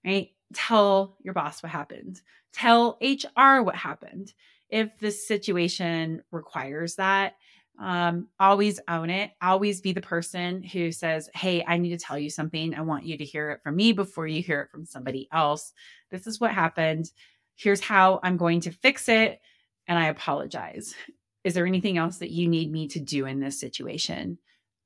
right? 0.06 0.30
Tell 0.54 1.18
your 1.24 1.34
boss 1.34 1.64
what 1.64 1.72
happened. 1.72 2.22
Tell 2.54 2.98
HR 3.02 3.62
what 3.62 3.76
happened. 3.76 4.34
If 4.70 4.98
the 5.00 5.12
situation 5.12 6.24
requires 6.32 6.96
that, 6.96 7.36
um, 7.80 8.28
always 8.40 8.80
own 8.88 9.10
it. 9.10 9.32
Always 9.42 9.82
be 9.82 9.92
the 9.92 10.02
person 10.02 10.62
who 10.62 10.92
says, 10.92 11.30
Hey, 11.34 11.64
I 11.66 11.78
need 11.78 11.90
to 11.90 11.98
tell 11.98 12.18
you 12.18 12.30
something. 12.30 12.76
I 12.76 12.82
want 12.82 13.06
you 13.06 13.18
to 13.18 13.26
hear 13.26 13.52
it 13.52 13.62
from 13.64 13.76
me 13.76 13.92
before 13.92 14.28
you 14.28 14.42
hear 14.42 14.62
it 14.62 14.70
from 14.72 14.86
somebody 14.86 15.28
else. 15.32 15.74
This 16.12 16.28
is 16.28 16.40
what 16.40 16.52
happened. 16.52 17.10
Here's 17.56 17.82
how 17.82 18.20
I'm 18.24 18.38
going 18.38 18.62
to 18.62 18.72
fix 18.72 19.10
it. 19.10 19.40
And 19.88 19.98
I 19.98 20.08
apologize. 20.08 20.94
Is 21.44 21.56
there 21.56 21.66
anything 21.66 21.98
else 21.98 22.18
that 22.18 22.30
you 22.30 22.48
need 22.48 22.72
me 22.72 22.88
to 22.90 23.00
do 23.00 23.26
in 23.26 23.40
this 23.40 23.60
situation? 23.60 24.38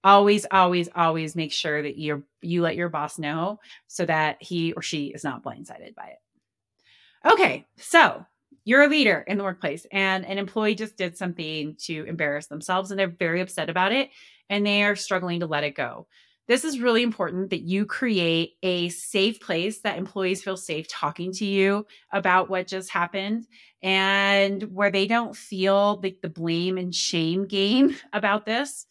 Always, 0.05 0.45
always, 0.51 0.87
always 0.95 1.35
make 1.35 1.51
sure 1.51 1.81
that 1.81 1.97
you 1.97 2.23
you 2.43 2.61
let 2.61 2.75
your 2.75 2.89
boss 2.89 3.17
know 3.17 3.59
so 3.87 4.05
that 4.05 4.37
he 4.39 4.71
or 4.73 4.83
she 4.83 5.07
is 5.07 5.23
not 5.23 5.43
blindsided 5.43 5.95
by 5.95 6.13
it. 6.13 7.31
Okay, 7.31 7.65
so 7.77 8.23
you're 8.65 8.83
a 8.83 8.87
leader 8.87 9.25
in 9.27 9.39
the 9.39 9.43
workplace 9.43 9.87
and 9.91 10.23
an 10.27 10.37
employee 10.37 10.75
just 10.75 10.95
did 10.95 11.17
something 11.17 11.75
to 11.79 12.03
embarrass 12.05 12.45
themselves 12.45 12.91
and 12.91 12.99
they're 12.99 13.07
very 13.07 13.41
upset 13.41 13.67
about 13.67 13.91
it 13.91 14.11
and 14.47 14.63
they 14.63 14.83
are 14.83 14.95
struggling 14.95 15.39
to 15.39 15.47
let 15.47 15.63
it 15.63 15.75
go. 15.75 16.05
This 16.47 16.63
is 16.63 16.79
really 16.79 17.01
important 17.01 17.49
that 17.49 17.63
you 17.63 17.87
create 17.87 18.57
a 18.61 18.89
safe 18.89 19.39
place 19.39 19.81
that 19.81 19.97
employees 19.97 20.43
feel 20.43 20.57
safe 20.57 20.87
talking 20.87 21.31
to 21.33 21.45
you 21.45 21.87
about 22.11 22.47
what 22.47 22.67
just 22.67 22.91
happened 22.91 23.47
and 23.81 24.61
where 24.71 24.91
they 24.91 25.07
don't 25.07 25.35
feel 25.35 25.99
like 26.03 26.19
the 26.21 26.29
blame 26.29 26.77
and 26.77 26.93
shame 26.93 27.47
game 27.47 27.95
about 28.13 28.45
this. 28.45 28.85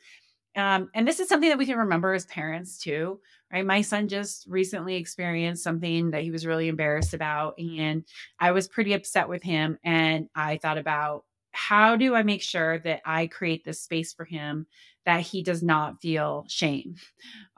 Um, 0.56 0.90
and 0.94 1.06
this 1.06 1.20
is 1.20 1.28
something 1.28 1.48
that 1.48 1.58
we 1.58 1.66
can 1.66 1.78
remember 1.78 2.14
as 2.14 2.26
parents 2.26 2.78
too 2.78 3.20
right? 3.54 3.64
My 3.64 3.82
son 3.82 4.08
just 4.08 4.46
recently 4.48 4.96
experienced 4.96 5.62
something 5.62 6.10
that 6.10 6.24
he 6.24 6.32
was 6.32 6.44
really 6.44 6.66
embarrassed 6.66 7.14
about. 7.14 7.54
And 7.56 8.04
I 8.40 8.50
was 8.50 8.66
pretty 8.66 8.94
upset 8.94 9.28
with 9.28 9.44
him. 9.44 9.78
And 9.84 10.28
I 10.34 10.58
thought 10.58 10.76
about 10.76 11.24
how 11.52 11.94
do 11.94 12.16
I 12.16 12.24
make 12.24 12.42
sure 12.42 12.80
that 12.80 13.00
I 13.04 13.28
create 13.28 13.64
this 13.64 13.80
space 13.80 14.12
for 14.12 14.24
him 14.24 14.66
that 15.06 15.20
he 15.20 15.40
does 15.44 15.62
not 15.62 16.00
feel 16.00 16.44
shame 16.48 16.96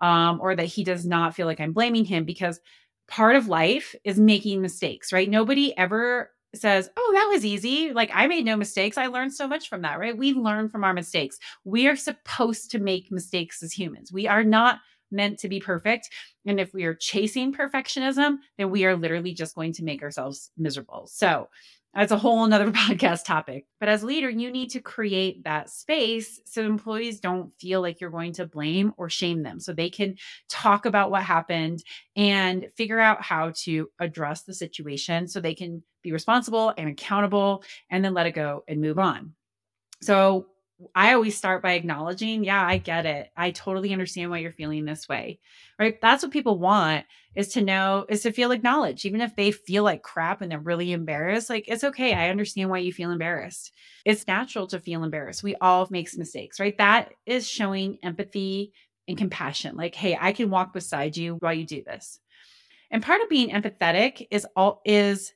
um, 0.00 0.38
or 0.38 0.54
that 0.54 0.66
he 0.66 0.84
does 0.84 1.06
not 1.06 1.34
feel 1.34 1.46
like 1.46 1.60
I'm 1.60 1.72
blaming 1.72 2.04
him 2.04 2.24
because 2.26 2.60
part 3.08 3.36
of 3.36 3.48
life 3.48 3.94
is 4.04 4.18
making 4.18 4.60
mistakes, 4.60 5.14
right? 5.14 5.30
Nobody 5.30 5.76
ever 5.78 6.30
says, 6.58 6.90
Oh, 6.96 7.10
that 7.14 7.28
was 7.32 7.44
easy. 7.44 7.92
Like 7.92 8.10
I 8.12 8.26
made 8.26 8.44
no 8.44 8.56
mistakes. 8.56 8.98
I 8.98 9.06
learned 9.06 9.34
so 9.34 9.48
much 9.48 9.68
from 9.68 9.82
that, 9.82 9.98
right? 9.98 10.16
We 10.16 10.32
learn 10.32 10.68
from 10.68 10.84
our 10.84 10.94
mistakes. 10.94 11.38
We 11.64 11.88
are 11.88 11.96
supposed 11.96 12.70
to 12.72 12.78
make 12.78 13.10
mistakes 13.10 13.62
as 13.62 13.72
humans. 13.72 14.12
We 14.12 14.26
are 14.26 14.44
not 14.44 14.80
meant 15.10 15.38
to 15.40 15.48
be 15.48 15.60
perfect. 15.60 16.10
And 16.46 16.58
if 16.58 16.74
we 16.74 16.84
are 16.84 16.94
chasing 16.94 17.52
perfectionism, 17.52 18.38
then 18.58 18.70
we 18.70 18.84
are 18.84 18.96
literally 18.96 19.34
just 19.34 19.54
going 19.54 19.72
to 19.74 19.84
make 19.84 20.02
ourselves 20.02 20.50
miserable. 20.56 21.08
So 21.10 21.48
that's 21.96 22.12
a 22.12 22.18
whole 22.18 22.44
another 22.44 22.70
podcast 22.72 23.24
topic. 23.24 23.66
But 23.80 23.88
as 23.88 24.04
leader, 24.04 24.28
you 24.28 24.50
need 24.50 24.70
to 24.70 24.80
create 24.80 25.44
that 25.44 25.70
space 25.70 26.40
so 26.44 26.62
employees 26.62 27.20
don't 27.20 27.54
feel 27.58 27.80
like 27.80 28.00
you're 28.00 28.10
going 28.10 28.34
to 28.34 28.46
blame 28.46 28.92
or 28.98 29.08
shame 29.08 29.42
them. 29.42 29.60
So 29.60 29.72
they 29.72 29.88
can 29.88 30.16
talk 30.48 30.84
about 30.84 31.10
what 31.10 31.22
happened 31.22 31.82
and 32.14 32.68
figure 32.76 33.00
out 33.00 33.22
how 33.22 33.52
to 33.64 33.88
address 33.98 34.42
the 34.42 34.54
situation 34.54 35.26
so 35.26 35.40
they 35.40 35.54
can 35.54 35.82
be 36.06 36.12
responsible 36.12 36.72
and 36.76 36.88
accountable 36.88 37.62
and 37.90 38.04
then 38.04 38.14
let 38.14 38.26
it 38.26 38.32
go 38.32 38.64
and 38.68 38.80
move 38.80 38.98
on. 38.98 39.34
So 40.00 40.46
I 40.94 41.14
always 41.14 41.36
start 41.36 41.62
by 41.62 41.72
acknowledging, 41.72 42.44
yeah, 42.44 42.64
I 42.64 42.76
get 42.76 43.06
it. 43.06 43.30
I 43.36 43.50
totally 43.50 43.92
understand 43.92 44.30
why 44.30 44.38
you're 44.38 44.52
feeling 44.52 44.84
this 44.84 45.08
way. 45.08 45.40
Right? 45.78 45.98
That's 46.00 46.22
what 46.22 46.32
people 46.32 46.58
want 46.58 47.06
is 47.34 47.48
to 47.48 47.62
know 47.62 48.04
is 48.08 48.22
to 48.22 48.32
feel 48.32 48.50
acknowledged 48.50 49.04
even 49.04 49.20
if 49.20 49.34
they 49.36 49.50
feel 49.50 49.84
like 49.84 50.02
crap 50.02 50.42
and 50.42 50.50
they're 50.50 50.58
really 50.58 50.92
embarrassed. 50.92 51.48
Like 51.48 51.64
it's 51.66 51.84
okay. 51.84 52.12
I 52.12 52.28
understand 52.28 52.68
why 52.68 52.78
you 52.78 52.92
feel 52.92 53.10
embarrassed. 53.10 53.72
It's 54.04 54.26
natural 54.26 54.66
to 54.68 54.80
feel 54.80 55.02
embarrassed. 55.02 55.42
We 55.42 55.56
all 55.56 55.86
make 55.90 56.14
mistakes, 56.16 56.60
right? 56.60 56.76
That 56.78 57.12
is 57.24 57.48
showing 57.48 57.98
empathy 58.02 58.72
and 59.08 59.16
compassion. 59.16 59.76
Like, 59.76 59.94
"Hey, 59.94 60.16
I 60.20 60.32
can 60.32 60.50
walk 60.50 60.72
beside 60.72 61.16
you 61.16 61.36
while 61.36 61.54
you 61.54 61.64
do 61.64 61.82
this." 61.84 62.20
And 62.90 63.02
part 63.02 63.22
of 63.22 63.28
being 63.28 63.50
empathetic 63.50 64.26
is 64.30 64.46
all 64.56 64.82
is 64.84 65.32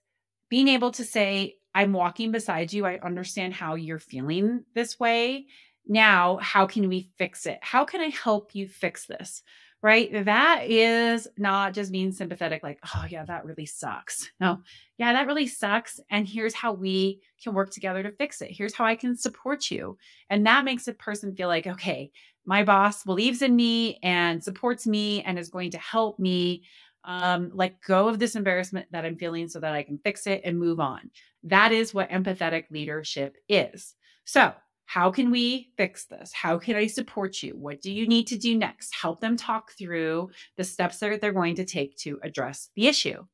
being 0.51 0.69
able 0.69 0.91
to 0.91 1.05
say, 1.05 1.57
I'm 1.75 1.93
walking 1.95 2.33
beside 2.33 2.73
you. 2.73 2.85
I 2.85 2.99
understand 2.99 3.55
how 3.55 3.77
you're 3.77 3.99
feeling 3.99 4.65
this 4.75 5.01
way. 5.01 5.47
Now, 5.87 6.39
how 6.43 6.67
can 6.67 6.89
we 6.89 7.09
fix 7.17 7.47
it? 7.47 7.59
How 7.63 7.85
can 7.85 8.01
I 8.01 8.09
help 8.09 8.55
you 8.55 8.69
fix 8.69 9.07
this? 9.07 9.43
Right? 9.83 10.27
That 10.27 10.65
is 10.69 11.27
not 11.39 11.73
just 11.73 11.91
being 11.91 12.13
sympathetic, 12.13 12.63
like, 12.63 12.79
oh, 12.95 13.07
yeah, 13.09 13.25
that 13.25 13.47
really 13.47 13.65
sucks. 13.65 14.31
No, 14.39 14.61
yeah, 14.99 15.15
that 15.15 15.27
really 15.27 15.47
sucks. 15.47 15.99
And 16.11 16.29
here's 16.29 16.53
how 16.53 16.75
we 16.75 17.23
can 17.43 17.55
work 17.55 17.71
together 17.71 18.03
to 18.03 18.13
fix 18.13 18.43
it. 18.43 18.51
Here's 18.51 18.75
how 18.75 18.85
I 18.85 18.95
can 18.95 19.17
support 19.17 19.71
you. 19.71 19.97
And 20.29 20.45
that 20.47 20.67
makes 20.67 20.87
a 20.87 20.93
person 20.93 21.35
feel 21.35 21.49
like, 21.49 21.67
okay, 21.67 22.11
my 22.45 22.63
boss 22.63 23.05
believes 23.05 23.41
in 23.41 23.57
me 23.57 23.99
and 24.03 24.45
supports 24.45 24.87
me 24.87 25.23
and 25.23 25.39
is 25.39 25.49
going 25.49 25.71
to 25.71 25.79
help 25.79 26.19
me 26.19 26.65
um, 27.05 27.51
let 27.55 27.81
go 27.81 28.09
of 28.09 28.19
this 28.19 28.37
embarrassment 28.37 28.87
that 28.93 29.05
I'm 29.05 29.17
feeling 29.17 29.49
so 29.49 29.61
that 29.61 29.75
I 29.75 29.83
can 29.83 29.99
fix 29.99 30.27
it 30.27 30.43
and 30.45 30.59
move 30.59 30.81
on. 30.81 31.11
That 31.45 31.73
is 31.73 31.95
what 31.95 32.11
empathetic 32.11 32.65
leadership 32.71 33.37
is. 33.49 33.95
So, 34.25 34.53
how 34.87 35.13
can 35.13 35.31
we 35.31 35.71
fix 35.77 36.07
this? 36.07 36.33
How 36.33 36.59
can 36.59 36.75
I 36.75 36.89
support 36.89 37.45
you? 37.45 37.53
What 37.57 37.81
do 37.81 37.93
you 37.93 38.09
need 38.09 38.27
to 38.27 38.37
do 38.37 38.59
next? 38.59 38.93
Help 38.93 39.21
them 39.21 39.37
talk 39.37 39.71
through 39.79 40.31
the 40.57 40.65
steps 40.65 40.99
that 40.99 41.21
they're 41.21 41.33
going 41.33 41.55
to 41.55 41.65
take 41.65 41.97
to 41.99 42.19
address 42.25 42.71
the 42.75 42.89
issue. 42.89 43.25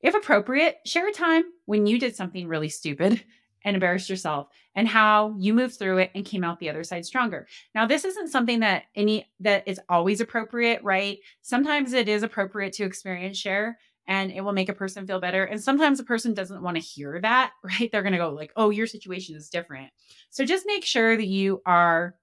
If 0.00 0.16
appropriate, 0.16 0.78
share 0.84 1.06
a 1.08 1.12
time 1.12 1.44
when 1.66 1.86
you 1.86 2.00
did 2.00 2.16
something 2.16 2.48
really 2.48 2.68
stupid 2.68 3.22
and 3.64 3.74
embarrassed 3.74 4.10
yourself 4.10 4.48
and 4.74 4.88
how 4.88 5.34
you 5.38 5.54
moved 5.54 5.78
through 5.78 5.98
it 5.98 6.10
and 6.14 6.24
came 6.24 6.44
out 6.44 6.58
the 6.58 6.70
other 6.70 6.84
side 6.84 7.04
stronger. 7.04 7.46
Now, 7.74 7.86
this 7.86 8.04
isn't 8.04 8.28
something 8.28 8.60
that 8.60 8.84
any 8.94 9.26
that 9.40 9.66
is 9.66 9.80
always 9.88 10.20
appropriate, 10.20 10.82
right? 10.82 11.18
Sometimes 11.42 11.92
it 11.92 12.08
is 12.08 12.22
appropriate 12.22 12.72
to 12.74 12.84
experience 12.84 13.38
share 13.38 13.78
and 14.06 14.32
it 14.32 14.40
will 14.40 14.52
make 14.52 14.68
a 14.68 14.74
person 14.74 15.06
feel 15.06 15.20
better. 15.20 15.44
And 15.44 15.62
sometimes 15.62 16.00
a 16.00 16.04
person 16.04 16.34
doesn't 16.34 16.62
want 16.62 16.76
to 16.76 16.82
hear 16.82 17.20
that, 17.20 17.52
right? 17.62 17.90
They're 17.90 18.02
going 18.02 18.12
to 18.12 18.18
go 18.18 18.30
like, 18.30 18.52
"Oh, 18.56 18.70
your 18.70 18.86
situation 18.86 19.36
is 19.36 19.48
different." 19.48 19.90
So 20.30 20.44
just 20.44 20.66
make 20.66 20.84
sure 20.84 21.16
that 21.16 21.26
you 21.26 21.62
are 21.66 22.16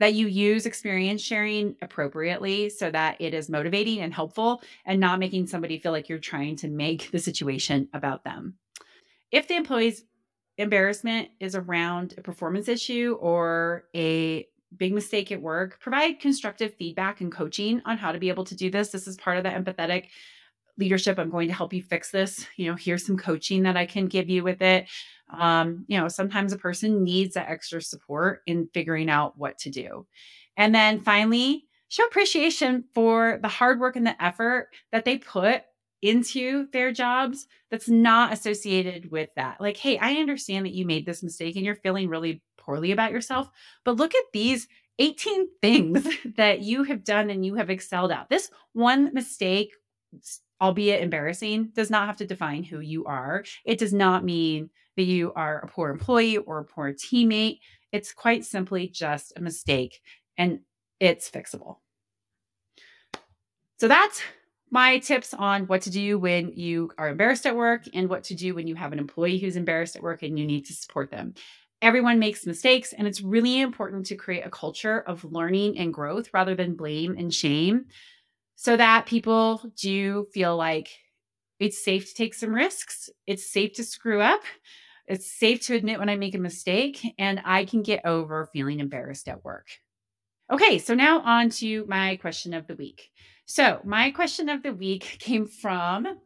that 0.00 0.14
you 0.14 0.26
use 0.26 0.66
experience 0.66 1.22
sharing 1.22 1.76
appropriately 1.80 2.68
so 2.68 2.90
that 2.90 3.16
it 3.20 3.32
is 3.32 3.48
motivating 3.48 4.00
and 4.00 4.12
helpful 4.12 4.60
and 4.84 4.98
not 4.98 5.20
making 5.20 5.46
somebody 5.46 5.78
feel 5.78 5.92
like 5.92 6.08
you're 6.08 6.18
trying 6.18 6.56
to 6.56 6.68
make 6.68 7.10
the 7.12 7.18
situation 7.18 7.88
about 7.92 8.24
them. 8.24 8.54
If 9.30 9.48
the 9.48 9.56
employee's 9.56 10.04
embarrassment 10.58 11.28
is 11.40 11.54
around 11.54 12.14
a 12.16 12.22
performance 12.22 12.68
issue 12.68 13.16
or 13.20 13.84
a 13.94 14.46
big 14.76 14.92
mistake 14.92 15.32
at 15.32 15.40
work, 15.40 15.80
provide 15.80 16.20
constructive 16.20 16.74
feedback 16.74 17.20
and 17.20 17.32
coaching 17.32 17.82
on 17.84 17.98
how 17.98 18.12
to 18.12 18.18
be 18.18 18.28
able 18.28 18.44
to 18.44 18.54
do 18.54 18.70
this. 18.70 18.90
This 18.90 19.06
is 19.06 19.16
part 19.16 19.36
of 19.36 19.44
the 19.44 19.50
empathetic 19.50 20.06
leadership. 20.76 21.18
I'm 21.18 21.30
going 21.30 21.48
to 21.48 21.54
help 21.54 21.72
you 21.72 21.82
fix 21.82 22.10
this. 22.10 22.46
You 22.56 22.70
know, 22.70 22.76
here's 22.76 23.06
some 23.06 23.16
coaching 23.16 23.62
that 23.62 23.76
I 23.76 23.86
can 23.86 24.06
give 24.06 24.28
you 24.28 24.42
with 24.42 24.62
it. 24.62 24.88
Um, 25.30 25.84
you 25.88 25.98
know, 25.98 26.08
sometimes 26.08 26.52
a 26.52 26.58
person 26.58 27.02
needs 27.02 27.34
that 27.34 27.48
extra 27.48 27.80
support 27.80 28.42
in 28.46 28.68
figuring 28.74 29.08
out 29.08 29.38
what 29.38 29.58
to 29.58 29.70
do. 29.70 30.06
And 30.56 30.74
then 30.74 31.00
finally, 31.00 31.64
show 31.88 32.04
appreciation 32.04 32.84
for 32.94 33.38
the 33.42 33.48
hard 33.48 33.80
work 33.80 33.96
and 33.96 34.06
the 34.06 34.22
effort 34.22 34.68
that 34.92 35.04
they 35.04 35.18
put 35.18 35.62
into 36.04 36.68
their 36.70 36.92
jobs 36.92 37.46
that's 37.70 37.88
not 37.88 38.30
associated 38.30 39.10
with 39.10 39.30
that. 39.36 39.58
Like, 39.58 39.78
hey, 39.78 39.96
I 39.96 40.16
understand 40.16 40.66
that 40.66 40.74
you 40.74 40.84
made 40.84 41.06
this 41.06 41.22
mistake 41.22 41.56
and 41.56 41.64
you're 41.64 41.74
feeling 41.76 42.10
really 42.10 42.42
poorly 42.58 42.92
about 42.92 43.10
yourself, 43.10 43.48
but 43.84 43.96
look 43.96 44.14
at 44.14 44.24
these 44.34 44.68
18 44.98 45.48
things 45.62 46.06
that 46.36 46.60
you 46.60 46.84
have 46.84 47.04
done 47.04 47.30
and 47.30 47.44
you 47.44 47.54
have 47.54 47.70
excelled 47.70 48.12
at. 48.12 48.28
This 48.28 48.50
one 48.74 49.14
mistake, 49.14 49.72
albeit 50.60 51.02
embarrassing, 51.02 51.70
does 51.74 51.88
not 51.88 52.06
have 52.06 52.18
to 52.18 52.26
define 52.26 52.64
who 52.64 52.80
you 52.80 53.06
are. 53.06 53.42
It 53.64 53.78
does 53.78 53.94
not 53.94 54.24
mean 54.24 54.68
that 54.98 55.04
you 55.04 55.32
are 55.32 55.60
a 55.60 55.68
poor 55.68 55.88
employee 55.88 56.36
or 56.36 56.58
a 56.58 56.64
poor 56.64 56.92
teammate. 56.92 57.60
It's 57.92 58.12
quite 58.12 58.44
simply 58.44 58.88
just 58.88 59.32
a 59.36 59.40
mistake 59.40 60.00
and 60.36 60.60
it's 61.00 61.30
fixable. 61.30 61.78
So 63.78 63.88
that's 63.88 64.20
my 64.74 64.98
tips 64.98 65.32
on 65.32 65.68
what 65.68 65.82
to 65.82 65.88
do 65.88 66.18
when 66.18 66.52
you 66.52 66.90
are 66.98 67.08
embarrassed 67.08 67.46
at 67.46 67.54
work 67.54 67.84
and 67.94 68.08
what 68.08 68.24
to 68.24 68.34
do 68.34 68.56
when 68.56 68.66
you 68.66 68.74
have 68.74 68.92
an 68.92 68.98
employee 68.98 69.38
who's 69.38 69.54
embarrassed 69.54 69.94
at 69.94 70.02
work 70.02 70.24
and 70.24 70.36
you 70.36 70.44
need 70.44 70.66
to 70.66 70.72
support 70.72 71.12
them. 71.12 71.32
Everyone 71.80 72.18
makes 72.18 72.44
mistakes, 72.44 72.92
and 72.92 73.06
it's 73.06 73.22
really 73.22 73.60
important 73.60 74.04
to 74.06 74.16
create 74.16 74.44
a 74.44 74.50
culture 74.50 74.98
of 74.98 75.22
learning 75.22 75.78
and 75.78 75.94
growth 75.94 76.28
rather 76.34 76.56
than 76.56 76.74
blame 76.74 77.14
and 77.16 77.32
shame 77.32 77.84
so 78.56 78.76
that 78.76 79.06
people 79.06 79.62
do 79.80 80.26
feel 80.34 80.56
like 80.56 80.90
it's 81.60 81.84
safe 81.84 82.08
to 82.08 82.14
take 82.14 82.34
some 82.34 82.52
risks. 82.52 83.08
It's 83.28 83.48
safe 83.48 83.74
to 83.74 83.84
screw 83.84 84.20
up. 84.20 84.42
It's 85.06 85.30
safe 85.30 85.64
to 85.66 85.76
admit 85.76 86.00
when 86.00 86.08
I 86.08 86.16
make 86.16 86.34
a 86.34 86.38
mistake, 86.38 87.14
and 87.16 87.40
I 87.44 87.64
can 87.64 87.82
get 87.82 88.04
over 88.04 88.50
feeling 88.52 88.80
embarrassed 88.80 89.28
at 89.28 89.44
work. 89.44 89.68
Okay, 90.52 90.78
so 90.78 90.94
now 90.94 91.20
on 91.20 91.50
to 91.50 91.86
my 91.86 92.16
question 92.16 92.54
of 92.54 92.66
the 92.66 92.74
week. 92.74 93.12
So, 93.46 93.80
my 93.84 94.10
question 94.10 94.48
of 94.48 94.62
the 94.62 94.72
week 94.72 95.02
came 95.18 95.46
from 95.46 96.18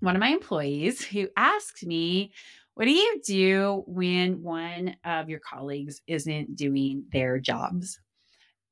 one 0.00 0.16
of 0.16 0.20
my 0.20 0.28
employees 0.28 1.04
who 1.04 1.28
asked 1.36 1.86
me, 1.86 2.32
What 2.74 2.86
do 2.86 2.90
you 2.90 3.20
do 3.24 3.84
when 3.86 4.42
one 4.42 4.96
of 5.04 5.28
your 5.28 5.40
colleagues 5.40 6.02
isn't 6.06 6.56
doing 6.56 7.04
their 7.12 7.38
jobs? 7.38 8.00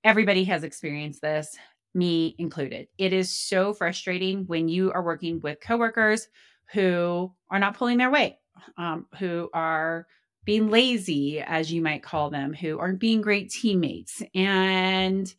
Everybody 0.03 0.45
has 0.45 0.65
experienced 0.65 1.23
this, 1.23 1.57
me 1.95 2.35
included. 2.39 2.89
It 2.99 3.13
is 3.13 3.31
so 3.31 3.73
frustrating 3.73 4.45
when 4.47 4.69
you 4.69 4.93
are 4.93 5.03
working 5.03 5.41
with 5.41 5.61
coworkers 5.61 6.29
who 6.73 7.33
are 7.51 7.59
not 7.59 7.77
pulling 7.77 7.99
their 7.99 8.11
weight, 8.11 8.37
um, 8.77 9.07
who 9.19 9.49
are 9.55 10.07
being 10.45 10.69
lazy, 10.69 11.41
as 11.41 11.73
you 11.73 11.81
might 11.81 12.03
call 12.03 12.29
them, 12.29 12.53
who 12.53 12.79
aren't 12.79 12.99
being 12.99 13.23
great 13.23 13.51
teammates. 13.51 14.23
And 14.35 15.33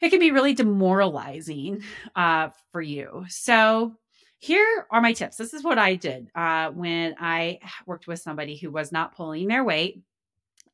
it 0.00 0.10
can 0.10 0.20
be 0.20 0.30
really 0.30 0.54
demoralizing 0.54 1.82
uh, 2.14 2.50
for 2.72 2.80
you. 2.80 3.24
So, 3.28 3.96
here 4.40 4.86
are 4.90 5.00
my 5.00 5.12
tips. 5.12 5.36
This 5.36 5.52
is 5.52 5.64
what 5.64 5.78
I 5.78 5.96
did 5.96 6.30
uh, 6.34 6.70
when 6.70 7.16
I 7.18 7.58
worked 7.86 8.06
with 8.06 8.20
somebody 8.20 8.56
who 8.56 8.70
was 8.70 8.92
not 8.92 9.16
pulling 9.16 9.48
their 9.48 9.64
weight. 9.64 10.02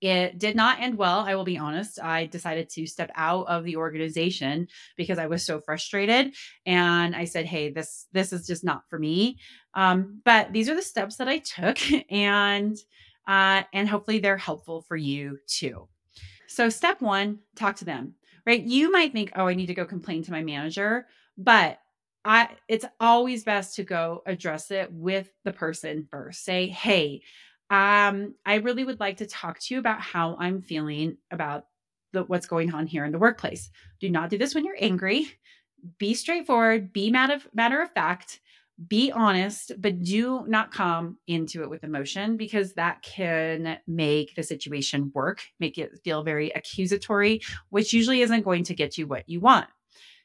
It 0.02 0.38
did 0.38 0.54
not 0.54 0.82
end 0.82 0.98
well. 0.98 1.20
I 1.20 1.34
will 1.34 1.44
be 1.44 1.56
honest. 1.56 1.98
I 1.98 2.26
decided 2.26 2.68
to 2.70 2.86
step 2.86 3.10
out 3.14 3.46
of 3.46 3.64
the 3.64 3.76
organization 3.76 4.68
because 4.98 5.18
I 5.18 5.28
was 5.28 5.46
so 5.46 5.60
frustrated, 5.60 6.34
and 6.66 7.16
I 7.16 7.24
said, 7.24 7.46
"Hey, 7.46 7.70
this 7.70 8.06
this 8.12 8.32
is 8.32 8.46
just 8.46 8.64
not 8.64 8.82
for 8.90 8.98
me." 8.98 9.38
Um, 9.72 10.20
but 10.24 10.52
these 10.52 10.68
are 10.68 10.74
the 10.74 10.82
steps 10.82 11.16
that 11.16 11.28
I 11.28 11.38
took, 11.38 11.78
and 12.12 12.76
uh, 13.26 13.62
and 13.72 13.88
hopefully 13.88 14.18
they're 14.18 14.36
helpful 14.36 14.82
for 14.82 14.96
you 14.96 15.38
too. 15.46 15.88
So, 16.48 16.68
step 16.68 17.00
one: 17.00 17.38
talk 17.56 17.76
to 17.76 17.86
them 17.86 18.14
right? 18.46 18.62
You 18.62 18.90
might 18.90 19.12
think, 19.12 19.32
oh, 19.36 19.46
I 19.46 19.54
need 19.54 19.66
to 19.66 19.74
go 19.74 19.84
complain 19.84 20.22
to 20.24 20.32
my 20.32 20.42
manager, 20.42 21.06
but 21.36 21.78
I 22.24 22.50
it's 22.68 22.86
always 23.00 23.44
best 23.44 23.76
to 23.76 23.84
go 23.84 24.22
address 24.26 24.70
it 24.70 24.92
with 24.92 25.30
the 25.44 25.52
person 25.52 26.06
first. 26.10 26.44
Say, 26.44 26.68
hey, 26.68 27.22
um, 27.70 28.34
I 28.46 28.56
really 28.56 28.84
would 28.84 29.00
like 29.00 29.18
to 29.18 29.26
talk 29.26 29.58
to 29.60 29.74
you 29.74 29.80
about 29.80 30.00
how 30.00 30.36
I'm 30.38 30.62
feeling 30.62 31.18
about 31.30 31.66
the 32.12 32.24
what's 32.24 32.46
going 32.46 32.72
on 32.72 32.86
here 32.86 33.04
in 33.04 33.12
the 33.12 33.18
workplace. 33.18 33.70
Do 34.00 34.08
not 34.08 34.30
do 34.30 34.38
this 34.38 34.54
when 34.54 34.64
you're 34.64 34.76
angry. 34.78 35.26
Be 35.98 36.14
straightforward, 36.14 36.92
be 36.92 37.10
matter 37.10 37.34
of, 37.34 37.48
matter 37.52 37.82
of 37.82 37.90
fact, 37.92 38.40
be 38.88 39.12
honest, 39.12 39.72
but 39.78 40.02
do 40.02 40.44
not 40.46 40.72
come 40.72 41.18
into 41.26 41.62
it 41.62 41.70
with 41.70 41.84
emotion 41.84 42.36
because 42.36 42.74
that 42.74 43.02
can 43.02 43.78
make 43.86 44.34
the 44.34 44.42
situation 44.42 45.12
work, 45.14 45.42
make 45.60 45.78
it 45.78 46.00
feel 46.02 46.24
very 46.24 46.50
accusatory, 46.50 47.40
which 47.70 47.92
usually 47.92 48.22
isn't 48.22 48.42
going 48.42 48.64
to 48.64 48.74
get 48.74 48.98
you 48.98 49.06
what 49.06 49.28
you 49.28 49.40
want. 49.40 49.68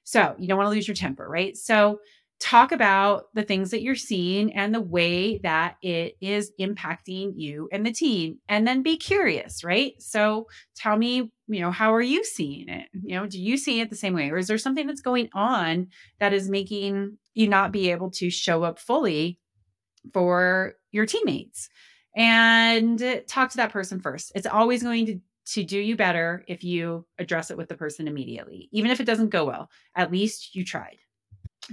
So 0.03 0.35
you 0.39 0.47
don't 0.47 0.57
want 0.57 0.67
to 0.67 0.75
lose 0.75 0.87
your 0.87 0.95
temper, 0.95 1.27
right? 1.29 1.55
So 1.55 1.99
talk 2.39 2.71
about 2.71 3.25
the 3.33 3.43
things 3.43 3.71
that 3.71 3.81
you're 3.81 3.95
seeing 3.95 4.53
and 4.53 4.73
the 4.73 4.81
way 4.81 5.37
that 5.39 5.75
it 5.81 6.15
is 6.21 6.51
impacting 6.59 7.33
you 7.35 7.67
and 7.71 7.85
the 7.85 7.91
team 7.91 8.39
and 8.47 8.65
then 8.65 8.81
be 8.81 8.95
curious 8.95 9.61
right 9.61 10.01
so 10.01 10.47
tell 10.73 10.95
me 10.95 11.31
you 11.47 11.59
know 11.59 11.71
how 11.71 11.93
are 11.93 12.01
you 12.01 12.23
seeing 12.23 12.69
it 12.69 12.87
you 13.03 13.15
know 13.15 13.27
do 13.27 13.37
you 13.37 13.57
see 13.57 13.81
it 13.81 13.89
the 13.89 13.95
same 13.95 14.13
way 14.13 14.29
or 14.29 14.37
is 14.37 14.47
there 14.47 14.57
something 14.57 14.87
that's 14.87 15.01
going 15.01 15.27
on 15.33 15.87
that 16.21 16.31
is 16.31 16.49
making 16.49 17.17
you 17.39 17.47
not 17.47 17.71
be 17.71 17.89
able 17.89 18.11
to 18.11 18.29
show 18.29 18.63
up 18.63 18.79
fully 18.79 19.39
for 20.13 20.73
your 20.91 21.05
teammates. 21.05 21.69
And 22.15 23.23
talk 23.27 23.51
to 23.51 23.57
that 23.57 23.71
person 23.71 24.01
first. 24.01 24.33
It's 24.35 24.45
always 24.45 24.83
going 24.83 25.05
to 25.05 25.19
to 25.53 25.63
do 25.63 25.79
you 25.79 25.95
better 25.95 26.43
if 26.47 26.63
you 26.63 27.07
address 27.17 27.49
it 27.49 27.57
with 27.57 27.67
the 27.69 27.75
person 27.75 28.07
immediately 28.07 28.69
even 28.71 28.91
if 28.91 28.99
it 28.99 29.05
doesn't 29.05 29.29
go 29.29 29.45
well. 29.45 29.67
At 29.95 30.11
least 30.11 30.53
you 30.53 30.63
tried. 30.63 30.97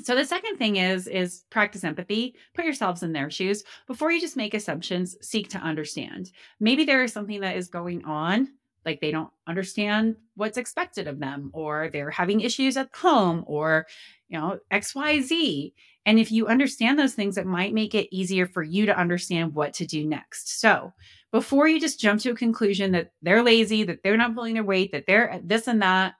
So 0.02 0.14
the 0.14 0.24
second 0.24 0.56
thing 0.56 0.76
is 0.76 1.06
is 1.06 1.44
practice 1.50 1.84
empathy. 1.84 2.36
Put 2.54 2.64
yourselves 2.64 3.02
in 3.02 3.12
their 3.12 3.28
shoes. 3.28 3.64
Before 3.86 4.10
you 4.10 4.18
just 4.18 4.36
make 4.36 4.54
assumptions, 4.54 5.16
seek 5.20 5.50
to 5.50 5.58
understand. 5.58 6.30
Maybe 6.58 6.84
there 6.84 7.02
is 7.02 7.12
something 7.12 7.40
that 7.40 7.56
is 7.56 7.68
going 7.68 8.04
on 8.06 8.48
like 8.86 9.00
they 9.00 9.10
don't 9.10 9.30
understand 9.46 10.16
what's 10.34 10.56
expected 10.56 11.06
of 11.06 11.18
them 11.18 11.50
or 11.52 11.90
they're 11.92 12.10
having 12.10 12.40
issues 12.40 12.76
at 12.76 12.88
home 12.94 13.44
or 13.46 13.86
you 14.28 14.38
know 14.38 14.58
xyz 14.72 15.72
and 16.06 16.18
if 16.18 16.30
you 16.30 16.46
understand 16.46 16.98
those 16.98 17.14
things 17.14 17.36
it 17.36 17.46
might 17.46 17.74
make 17.74 17.94
it 17.94 18.14
easier 18.14 18.46
for 18.46 18.62
you 18.62 18.86
to 18.86 18.98
understand 18.98 19.54
what 19.54 19.74
to 19.74 19.86
do 19.86 20.06
next 20.06 20.60
so 20.60 20.92
before 21.32 21.68
you 21.68 21.80
just 21.80 22.00
jump 22.00 22.20
to 22.20 22.30
a 22.30 22.36
conclusion 22.36 22.92
that 22.92 23.12
they're 23.22 23.42
lazy 23.42 23.82
that 23.82 24.02
they're 24.02 24.16
not 24.16 24.34
pulling 24.34 24.54
their 24.54 24.64
weight 24.64 24.92
that 24.92 25.04
they're 25.06 25.40
this 25.44 25.66
and 25.66 25.82
that 25.82 26.14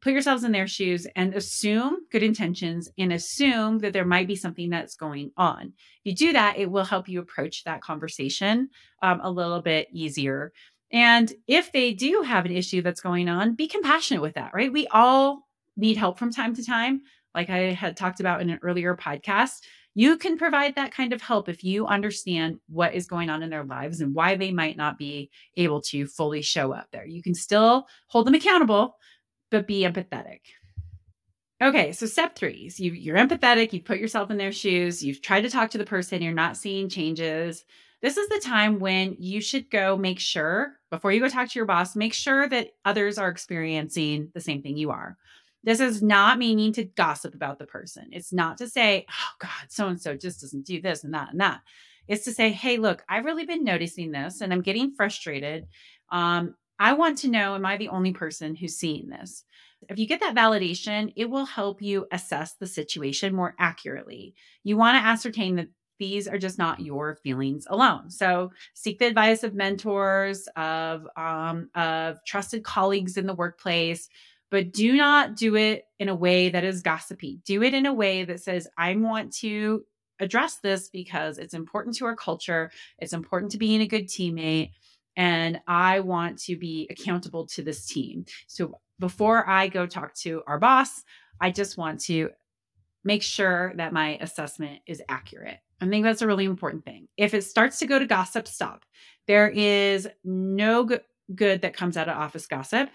put 0.00 0.12
yourselves 0.12 0.44
in 0.44 0.52
their 0.52 0.66
shoes 0.66 1.06
and 1.16 1.34
assume 1.34 1.98
good 2.10 2.22
intentions 2.22 2.88
and 2.98 3.12
assume 3.12 3.78
that 3.80 3.92
there 3.92 4.04
might 4.04 4.28
be 4.28 4.36
something 4.36 4.70
that's 4.70 4.94
going 4.94 5.32
on. 5.36 5.72
If 6.04 6.10
you 6.10 6.14
do 6.14 6.32
that, 6.34 6.56
it 6.56 6.70
will 6.70 6.84
help 6.84 7.08
you 7.08 7.20
approach 7.20 7.64
that 7.64 7.80
conversation 7.80 8.70
um, 9.02 9.20
a 9.22 9.30
little 9.30 9.60
bit 9.60 9.88
easier. 9.92 10.52
And 10.90 11.32
if 11.46 11.72
they 11.72 11.92
do 11.92 12.22
have 12.22 12.46
an 12.46 12.52
issue 12.52 12.82
that's 12.82 13.00
going 13.00 13.28
on, 13.28 13.54
be 13.54 13.68
compassionate 13.68 14.22
with 14.22 14.34
that, 14.34 14.52
right? 14.54 14.72
We 14.72 14.86
all 14.88 15.46
need 15.76 15.96
help 15.96 16.18
from 16.18 16.32
time 16.32 16.54
to 16.56 16.64
time. 16.64 17.02
Like 17.34 17.50
I 17.50 17.72
had 17.72 17.96
talked 17.96 18.20
about 18.20 18.40
in 18.40 18.50
an 18.50 18.58
earlier 18.62 18.96
podcast, 18.96 19.60
you 19.94 20.16
can 20.16 20.38
provide 20.38 20.76
that 20.76 20.92
kind 20.92 21.12
of 21.12 21.20
help 21.20 21.48
if 21.48 21.64
you 21.64 21.86
understand 21.86 22.58
what 22.68 22.94
is 22.94 23.06
going 23.06 23.30
on 23.30 23.42
in 23.42 23.50
their 23.50 23.64
lives 23.64 24.00
and 24.00 24.14
why 24.14 24.36
they 24.36 24.52
might 24.52 24.76
not 24.76 24.96
be 24.96 25.30
able 25.56 25.80
to 25.82 26.06
fully 26.06 26.40
show 26.40 26.72
up 26.72 26.86
there. 26.92 27.06
You 27.06 27.22
can 27.22 27.34
still 27.34 27.86
hold 28.06 28.26
them 28.26 28.34
accountable, 28.34 28.96
but 29.50 29.66
be 29.66 29.82
empathetic. 29.82 30.40
Okay, 31.60 31.90
so 31.90 32.06
step 32.06 32.36
three 32.36 32.70
you, 32.76 32.92
you're 32.92 33.16
empathetic, 33.16 33.72
you 33.72 33.82
put 33.82 33.98
yourself 33.98 34.30
in 34.30 34.36
their 34.36 34.52
shoes, 34.52 35.04
you've 35.04 35.20
tried 35.20 35.40
to 35.40 35.50
talk 35.50 35.70
to 35.70 35.78
the 35.78 35.84
person, 35.84 36.22
you're 36.22 36.32
not 36.32 36.56
seeing 36.56 36.88
changes. 36.88 37.64
This 38.00 38.16
is 38.16 38.28
the 38.28 38.40
time 38.40 38.78
when 38.78 39.16
you 39.18 39.40
should 39.40 39.70
go 39.70 39.96
make 39.96 40.20
sure, 40.20 40.74
before 40.90 41.12
you 41.12 41.20
go 41.20 41.28
talk 41.28 41.48
to 41.48 41.58
your 41.58 41.66
boss, 41.66 41.96
make 41.96 42.14
sure 42.14 42.48
that 42.48 42.70
others 42.84 43.18
are 43.18 43.28
experiencing 43.28 44.30
the 44.34 44.40
same 44.40 44.62
thing 44.62 44.76
you 44.76 44.90
are. 44.90 45.16
This 45.64 45.80
is 45.80 46.00
not 46.00 46.38
meaning 46.38 46.72
to 46.74 46.84
gossip 46.84 47.34
about 47.34 47.58
the 47.58 47.66
person. 47.66 48.08
It's 48.12 48.32
not 48.32 48.58
to 48.58 48.68
say, 48.68 49.04
oh 49.10 49.34
God, 49.40 49.68
so 49.68 49.88
and 49.88 50.00
so 50.00 50.16
just 50.16 50.40
doesn't 50.40 50.64
do 50.64 50.80
this 50.80 51.02
and 51.02 51.12
that 51.14 51.32
and 51.32 51.40
that. 51.40 51.60
It's 52.06 52.24
to 52.24 52.32
say, 52.32 52.50
hey, 52.50 52.78
look, 52.78 53.04
I've 53.08 53.24
really 53.24 53.44
been 53.44 53.64
noticing 53.64 54.12
this 54.12 54.40
and 54.40 54.52
I'm 54.52 54.62
getting 54.62 54.94
frustrated. 54.94 55.66
Um, 56.10 56.54
I 56.78 56.92
want 56.92 57.18
to 57.18 57.28
know, 57.28 57.56
am 57.56 57.66
I 57.66 57.76
the 57.76 57.88
only 57.88 58.12
person 58.12 58.54
who's 58.54 58.76
seeing 58.76 59.08
this? 59.08 59.44
If 59.88 59.98
you 59.98 60.06
get 60.06 60.20
that 60.20 60.34
validation, 60.34 61.12
it 61.16 61.28
will 61.28 61.44
help 61.44 61.82
you 61.82 62.06
assess 62.12 62.54
the 62.54 62.66
situation 62.66 63.34
more 63.34 63.54
accurately. 63.58 64.34
You 64.62 64.76
want 64.76 64.96
to 64.96 65.06
ascertain 65.06 65.56
that 65.56 65.68
these 65.98 66.28
are 66.28 66.38
just 66.38 66.58
not 66.58 66.80
your 66.80 67.16
feelings 67.16 67.66
alone. 67.68 68.10
So 68.10 68.52
seek 68.74 68.98
the 68.98 69.06
advice 69.06 69.42
of 69.42 69.54
mentors, 69.54 70.48
of 70.56 71.06
um, 71.16 71.70
of 71.74 72.24
trusted 72.24 72.64
colleagues 72.64 73.16
in 73.16 73.26
the 73.26 73.34
workplace, 73.34 74.08
but 74.50 74.72
do 74.72 74.96
not 74.96 75.36
do 75.36 75.56
it 75.56 75.84
in 75.98 76.08
a 76.08 76.14
way 76.14 76.48
that 76.48 76.64
is 76.64 76.82
gossipy. 76.82 77.40
Do 77.44 77.62
it 77.62 77.74
in 77.74 77.86
a 77.86 77.92
way 77.92 78.24
that 78.24 78.40
says, 78.40 78.68
I 78.78 78.94
want 78.96 79.32
to 79.38 79.84
address 80.20 80.56
this 80.56 80.88
because 80.88 81.38
it's 81.38 81.54
important 81.54 81.96
to 81.96 82.06
our 82.06 82.16
culture. 82.16 82.70
It's 82.98 83.12
important 83.12 83.52
to 83.52 83.58
being 83.58 83.80
a 83.80 83.86
good 83.86 84.08
teammate. 84.08 84.70
And 85.16 85.60
I 85.66 86.00
want 86.00 86.38
to 86.44 86.56
be 86.56 86.86
accountable 86.90 87.46
to 87.48 87.62
this 87.62 87.86
team. 87.86 88.24
So 88.46 88.80
before 88.98 89.48
I 89.48 89.68
go 89.68 89.86
talk 89.86 90.14
to 90.16 90.42
our 90.46 90.58
boss, 90.58 91.04
I 91.40 91.50
just 91.50 91.76
want 91.76 92.00
to 92.02 92.30
make 93.04 93.22
sure 93.22 93.72
that 93.76 93.92
my 93.92 94.18
assessment 94.20 94.80
is 94.86 95.02
accurate. 95.08 95.58
I 95.80 95.88
think 95.88 96.04
that's 96.04 96.22
a 96.22 96.26
really 96.26 96.44
important 96.44 96.84
thing. 96.84 97.08
If 97.16 97.34
it 97.34 97.44
starts 97.44 97.78
to 97.78 97.86
go 97.86 97.98
to 97.98 98.06
gossip, 98.06 98.48
stop. 98.48 98.84
There 99.26 99.48
is 99.48 100.08
no 100.24 100.84
good, 100.84 101.02
good 101.34 101.62
that 101.62 101.74
comes 101.76 101.96
out 101.96 102.08
of 102.08 102.16
office 102.16 102.46
gossip. 102.46 102.90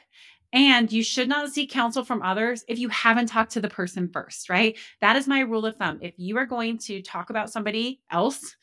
And 0.52 0.92
you 0.92 1.02
should 1.02 1.30
not 1.30 1.50
seek 1.50 1.72
counsel 1.72 2.06
from 2.06 2.22
others 2.22 2.64
if 2.68 2.78
you 2.78 2.90
haven't 2.90 3.26
talked 3.26 3.54
to 3.54 3.62
the 3.62 3.70
person 3.70 4.10
first, 4.14 4.50
right? 4.50 4.78
That 5.02 5.16
is 5.16 5.28
my 5.28 5.40
rule 5.40 5.66
of 5.66 5.78
thumb. 5.78 6.00
If 6.02 6.14
you 6.18 6.38
are 6.38 6.46
going 6.46 6.78
to 6.80 7.02
talk 7.02 7.32
about 7.32 7.52
somebody 7.52 8.02
else, 8.12 8.56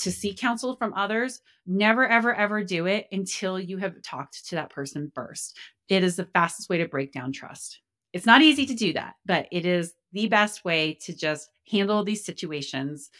to 0.00 0.10
seek 0.10 0.38
counsel 0.38 0.76
from 0.76 0.94
others, 0.94 1.42
never, 1.66 2.06
ever, 2.06 2.34
ever 2.34 2.64
do 2.64 2.86
it 2.86 3.06
until 3.12 3.60
you 3.60 3.76
have 3.76 4.00
talked 4.02 4.48
to 4.48 4.54
that 4.54 4.70
person 4.70 5.12
first. 5.14 5.58
It 5.88 6.02
is 6.02 6.16
the 6.16 6.24
fastest 6.24 6.70
way 6.70 6.78
to 6.78 6.88
break 6.88 7.12
down 7.12 7.32
trust. 7.32 7.80
It's 8.12 8.26
not 8.26 8.42
easy 8.42 8.66
to 8.66 8.74
do 8.74 8.92
that, 8.94 9.14
but 9.24 9.46
it 9.52 9.64
is 9.64 9.94
the 10.12 10.26
best 10.26 10.64
way 10.64 10.94
to 11.02 11.16
just 11.16 11.50
handle 11.70 12.04
these 12.04 12.24
situations 12.24 13.10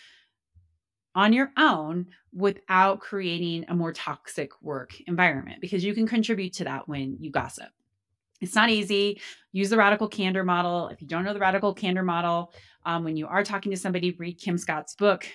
on 1.14 1.32
your 1.32 1.52
own 1.56 2.06
without 2.32 3.00
creating 3.00 3.64
a 3.68 3.74
more 3.74 3.92
toxic 3.92 4.50
work 4.62 4.92
environment 5.06 5.60
because 5.60 5.84
you 5.84 5.94
can 5.94 6.06
contribute 6.06 6.52
to 6.54 6.64
that 6.64 6.88
when 6.88 7.16
you 7.20 7.30
gossip. 7.30 7.68
It's 8.40 8.54
not 8.54 8.70
easy. 8.70 9.20
Use 9.52 9.68
the 9.68 9.76
radical 9.76 10.08
candor 10.08 10.44
model. 10.44 10.88
If 10.88 11.02
you 11.02 11.08
don't 11.08 11.24
know 11.24 11.34
the 11.34 11.40
radical 11.40 11.74
candor 11.74 12.02
model, 12.02 12.54
um, 12.86 13.04
when 13.04 13.16
you 13.16 13.26
are 13.26 13.44
talking 13.44 13.70
to 13.70 13.76
somebody, 13.76 14.12
read 14.12 14.38
Kim 14.38 14.56
Scott's 14.56 14.94
book, 14.94 15.26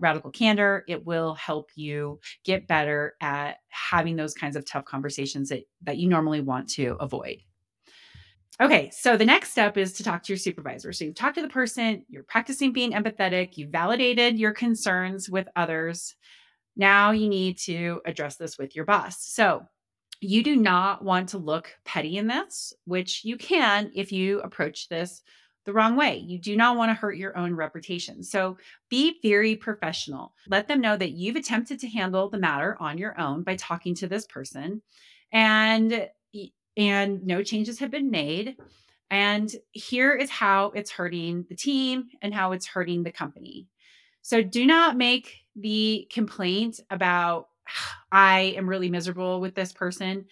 Radical 0.00 0.32
Candor. 0.32 0.84
It 0.88 1.06
will 1.06 1.34
help 1.34 1.70
you 1.76 2.18
get 2.44 2.66
better 2.66 3.14
at 3.20 3.58
having 3.68 4.16
those 4.16 4.34
kinds 4.34 4.56
of 4.56 4.64
tough 4.64 4.84
conversations 4.84 5.50
that, 5.50 5.68
that 5.82 5.98
you 5.98 6.08
normally 6.08 6.40
want 6.40 6.68
to 6.70 6.96
avoid. 6.98 7.42
Okay, 8.60 8.90
so 8.90 9.16
the 9.16 9.24
next 9.24 9.52
step 9.52 9.76
is 9.76 9.92
to 9.94 10.02
talk 10.02 10.24
to 10.24 10.32
your 10.32 10.38
supervisor. 10.38 10.92
So 10.92 11.04
you've 11.04 11.14
talked 11.14 11.36
to 11.36 11.42
the 11.42 11.48
person, 11.48 12.04
you're 12.08 12.24
practicing 12.24 12.72
being 12.72 12.92
empathetic, 12.92 13.56
you 13.56 13.68
validated 13.68 14.36
your 14.36 14.52
concerns 14.52 15.30
with 15.30 15.46
others. 15.54 16.16
Now 16.76 17.12
you 17.12 17.28
need 17.28 17.58
to 17.58 18.00
address 18.04 18.36
this 18.36 18.58
with 18.58 18.74
your 18.74 18.84
boss. 18.84 19.24
So 19.24 19.62
you 20.20 20.42
do 20.42 20.56
not 20.56 21.04
want 21.04 21.28
to 21.30 21.38
look 21.38 21.70
petty 21.84 22.16
in 22.16 22.26
this, 22.26 22.72
which 22.84 23.24
you 23.24 23.36
can 23.36 23.92
if 23.94 24.10
you 24.10 24.40
approach 24.40 24.88
this 24.88 25.22
the 25.64 25.72
wrong 25.72 25.94
way. 25.94 26.16
You 26.16 26.38
do 26.40 26.56
not 26.56 26.76
want 26.76 26.90
to 26.90 26.94
hurt 26.94 27.16
your 27.16 27.38
own 27.38 27.54
reputation. 27.54 28.24
So 28.24 28.56
be 28.88 29.18
very 29.22 29.54
professional. 29.54 30.32
Let 30.48 30.66
them 30.66 30.80
know 30.80 30.96
that 30.96 31.12
you've 31.12 31.36
attempted 31.36 31.78
to 31.80 31.88
handle 31.88 32.28
the 32.28 32.38
matter 32.38 32.76
on 32.80 32.98
your 32.98 33.20
own 33.20 33.44
by 33.44 33.54
talking 33.54 33.94
to 33.96 34.08
this 34.08 34.26
person 34.26 34.82
and 35.30 36.08
and 36.78 37.26
no 37.26 37.42
changes 37.42 37.80
have 37.80 37.90
been 37.90 38.10
made. 38.10 38.56
And 39.10 39.50
here 39.72 40.14
is 40.14 40.30
how 40.30 40.66
it's 40.74 40.90
hurting 40.90 41.44
the 41.48 41.56
team 41.56 42.04
and 42.22 42.32
how 42.32 42.52
it's 42.52 42.66
hurting 42.66 43.02
the 43.02 43.12
company. 43.12 43.66
So 44.22 44.42
do 44.42 44.64
not 44.64 44.96
make 44.96 45.34
the 45.56 46.06
complaint 46.10 46.80
about, 46.90 47.48
I 48.12 48.54
am 48.56 48.68
really 48.68 48.90
miserable 48.90 49.40
with 49.40 49.54
this 49.54 49.72
person. 49.72 50.26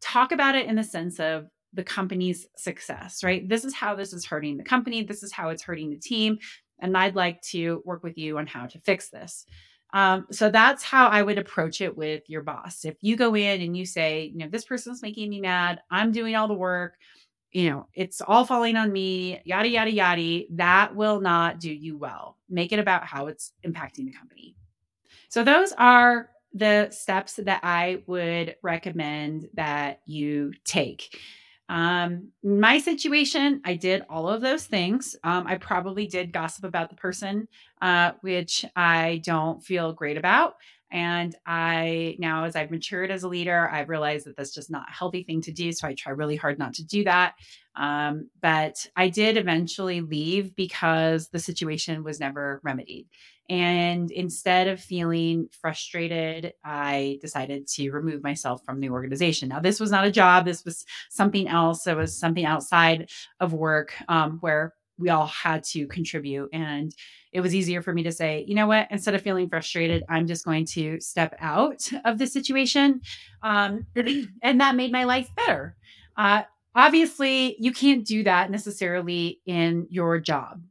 Talk 0.00 0.32
about 0.32 0.54
it 0.54 0.66
in 0.66 0.76
the 0.76 0.84
sense 0.84 1.20
of 1.20 1.46
the 1.74 1.84
company's 1.84 2.46
success, 2.56 3.22
right? 3.22 3.48
This 3.48 3.64
is 3.64 3.74
how 3.74 3.94
this 3.94 4.12
is 4.12 4.24
hurting 4.24 4.56
the 4.56 4.64
company. 4.64 5.02
This 5.02 5.22
is 5.22 5.32
how 5.32 5.50
it's 5.50 5.62
hurting 5.62 5.90
the 5.90 5.98
team. 5.98 6.38
And 6.80 6.96
I'd 6.96 7.14
like 7.14 7.42
to 7.50 7.82
work 7.84 8.02
with 8.02 8.16
you 8.18 8.38
on 8.38 8.46
how 8.46 8.66
to 8.66 8.80
fix 8.80 9.10
this. 9.10 9.46
Um, 9.92 10.26
so 10.30 10.50
that's 10.50 10.82
how 10.82 11.08
I 11.08 11.22
would 11.22 11.38
approach 11.38 11.80
it 11.80 11.96
with 11.96 12.22
your 12.28 12.42
boss. 12.42 12.84
If 12.84 12.96
you 13.02 13.16
go 13.16 13.34
in 13.34 13.60
and 13.60 13.76
you 13.76 13.84
say, 13.84 14.30
you 14.32 14.38
know, 14.38 14.48
this 14.48 14.64
person's 14.64 15.02
making 15.02 15.28
me 15.28 15.40
mad, 15.40 15.82
I'm 15.90 16.12
doing 16.12 16.34
all 16.34 16.48
the 16.48 16.54
work, 16.54 16.94
you 17.50 17.68
know, 17.68 17.86
it's 17.94 18.22
all 18.22 18.46
falling 18.46 18.76
on 18.76 18.90
me, 18.90 19.40
yada, 19.44 19.68
yada, 19.68 19.90
yada, 19.90 20.44
that 20.52 20.96
will 20.96 21.20
not 21.20 21.60
do 21.60 21.70
you 21.70 21.98
well. 21.98 22.38
Make 22.48 22.72
it 22.72 22.78
about 22.78 23.04
how 23.04 23.26
it's 23.26 23.52
impacting 23.66 24.06
the 24.06 24.12
company. 24.12 24.56
So 25.28 25.44
those 25.44 25.72
are 25.72 26.30
the 26.54 26.90
steps 26.90 27.34
that 27.36 27.60
I 27.62 28.02
would 28.06 28.56
recommend 28.62 29.48
that 29.54 30.00
you 30.06 30.52
take. 30.64 31.18
Um, 31.68 32.28
my 32.42 32.78
situation, 32.78 33.62
I 33.64 33.74
did 33.74 34.02
all 34.10 34.28
of 34.28 34.42
those 34.42 34.66
things. 34.66 35.16
Um, 35.24 35.46
I 35.46 35.56
probably 35.56 36.06
did 36.06 36.32
gossip 36.32 36.64
about 36.64 36.90
the 36.90 36.96
person, 36.96 37.48
uh, 37.80 38.12
which 38.20 38.64
I 38.76 39.22
don't 39.24 39.64
feel 39.64 39.92
great 39.92 40.18
about. 40.18 40.56
And 40.92 41.34
I 41.46 42.16
now, 42.18 42.44
as 42.44 42.54
I've 42.54 42.70
matured 42.70 43.10
as 43.10 43.22
a 43.22 43.28
leader, 43.28 43.68
I've 43.72 43.88
realized 43.88 44.26
that 44.26 44.36
that's 44.36 44.54
just 44.54 44.70
not 44.70 44.88
a 44.90 44.92
healthy 44.92 45.24
thing 45.24 45.40
to 45.42 45.52
do. 45.52 45.72
So 45.72 45.88
I 45.88 45.94
try 45.94 46.12
really 46.12 46.36
hard 46.36 46.58
not 46.58 46.74
to 46.74 46.84
do 46.84 47.04
that. 47.04 47.34
Um, 47.74 48.28
but 48.42 48.86
I 48.94 49.08
did 49.08 49.38
eventually 49.38 50.02
leave 50.02 50.54
because 50.54 51.28
the 51.28 51.38
situation 51.38 52.04
was 52.04 52.20
never 52.20 52.60
remedied. 52.62 53.06
And 53.48 54.10
instead 54.10 54.68
of 54.68 54.80
feeling 54.80 55.48
frustrated, 55.60 56.52
I 56.64 57.18
decided 57.20 57.66
to 57.68 57.90
remove 57.90 58.22
myself 58.22 58.62
from 58.64 58.80
the 58.80 58.90
organization. 58.90 59.48
Now, 59.48 59.60
this 59.60 59.80
was 59.80 59.90
not 59.90 60.06
a 60.06 60.12
job, 60.12 60.44
this 60.44 60.64
was 60.64 60.84
something 61.10 61.48
else. 61.48 61.86
It 61.86 61.96
was 61.96 62.16
something 62.16 62.44
outside 62.44 63.10
of 63.40 63.52
work 63.52 63.94
um, 64.08 64.38
where 64.40 64.74
we 65.02 65.10
all 65.10 65.26
had 65.26 65.64
to 65.64 65.86
contribute. 65.88 66.48
And 66.52 66.94
it 67.32 67.40
was 67.40 67.54
easier 67.54 67.82
for 67.82 67.92
me 67.92 68.02
to 68.04 68.12
say, 68.12 68.44
you 68.46 68.54
know 68.54 68.66
what, 68.66 68.86
instead 68.90 69.14
of 69.14 69.22
feeling 69.22 69.48
frustrated, 69.48 70.04
I'm 70.08 70.26
just 70.26 70.44
going 70.44 70.66
to 70.66 71.00
step 71.00 71.34
out 71.40 71.90
of 72.04 72.18
the 72.18 72.26
situation. 72.26 73.02
Um, 73.42 73.86
and 74.42 74.60
that 74.60 74.76
made 74.76 74.92
my 74.92 75.04
life 75.04 75.28
better. 75.36 75.76
Uh, 76.16 76.42
obviously, 76.74 77.56
you 77.58 77.72
can't 77.72 78.06
do 78.06 78.22
that 78.24 78.50
necessarily 78.50 79.40
in 79.44 79.86
your 79.90 80.18
job. 80.20 80.62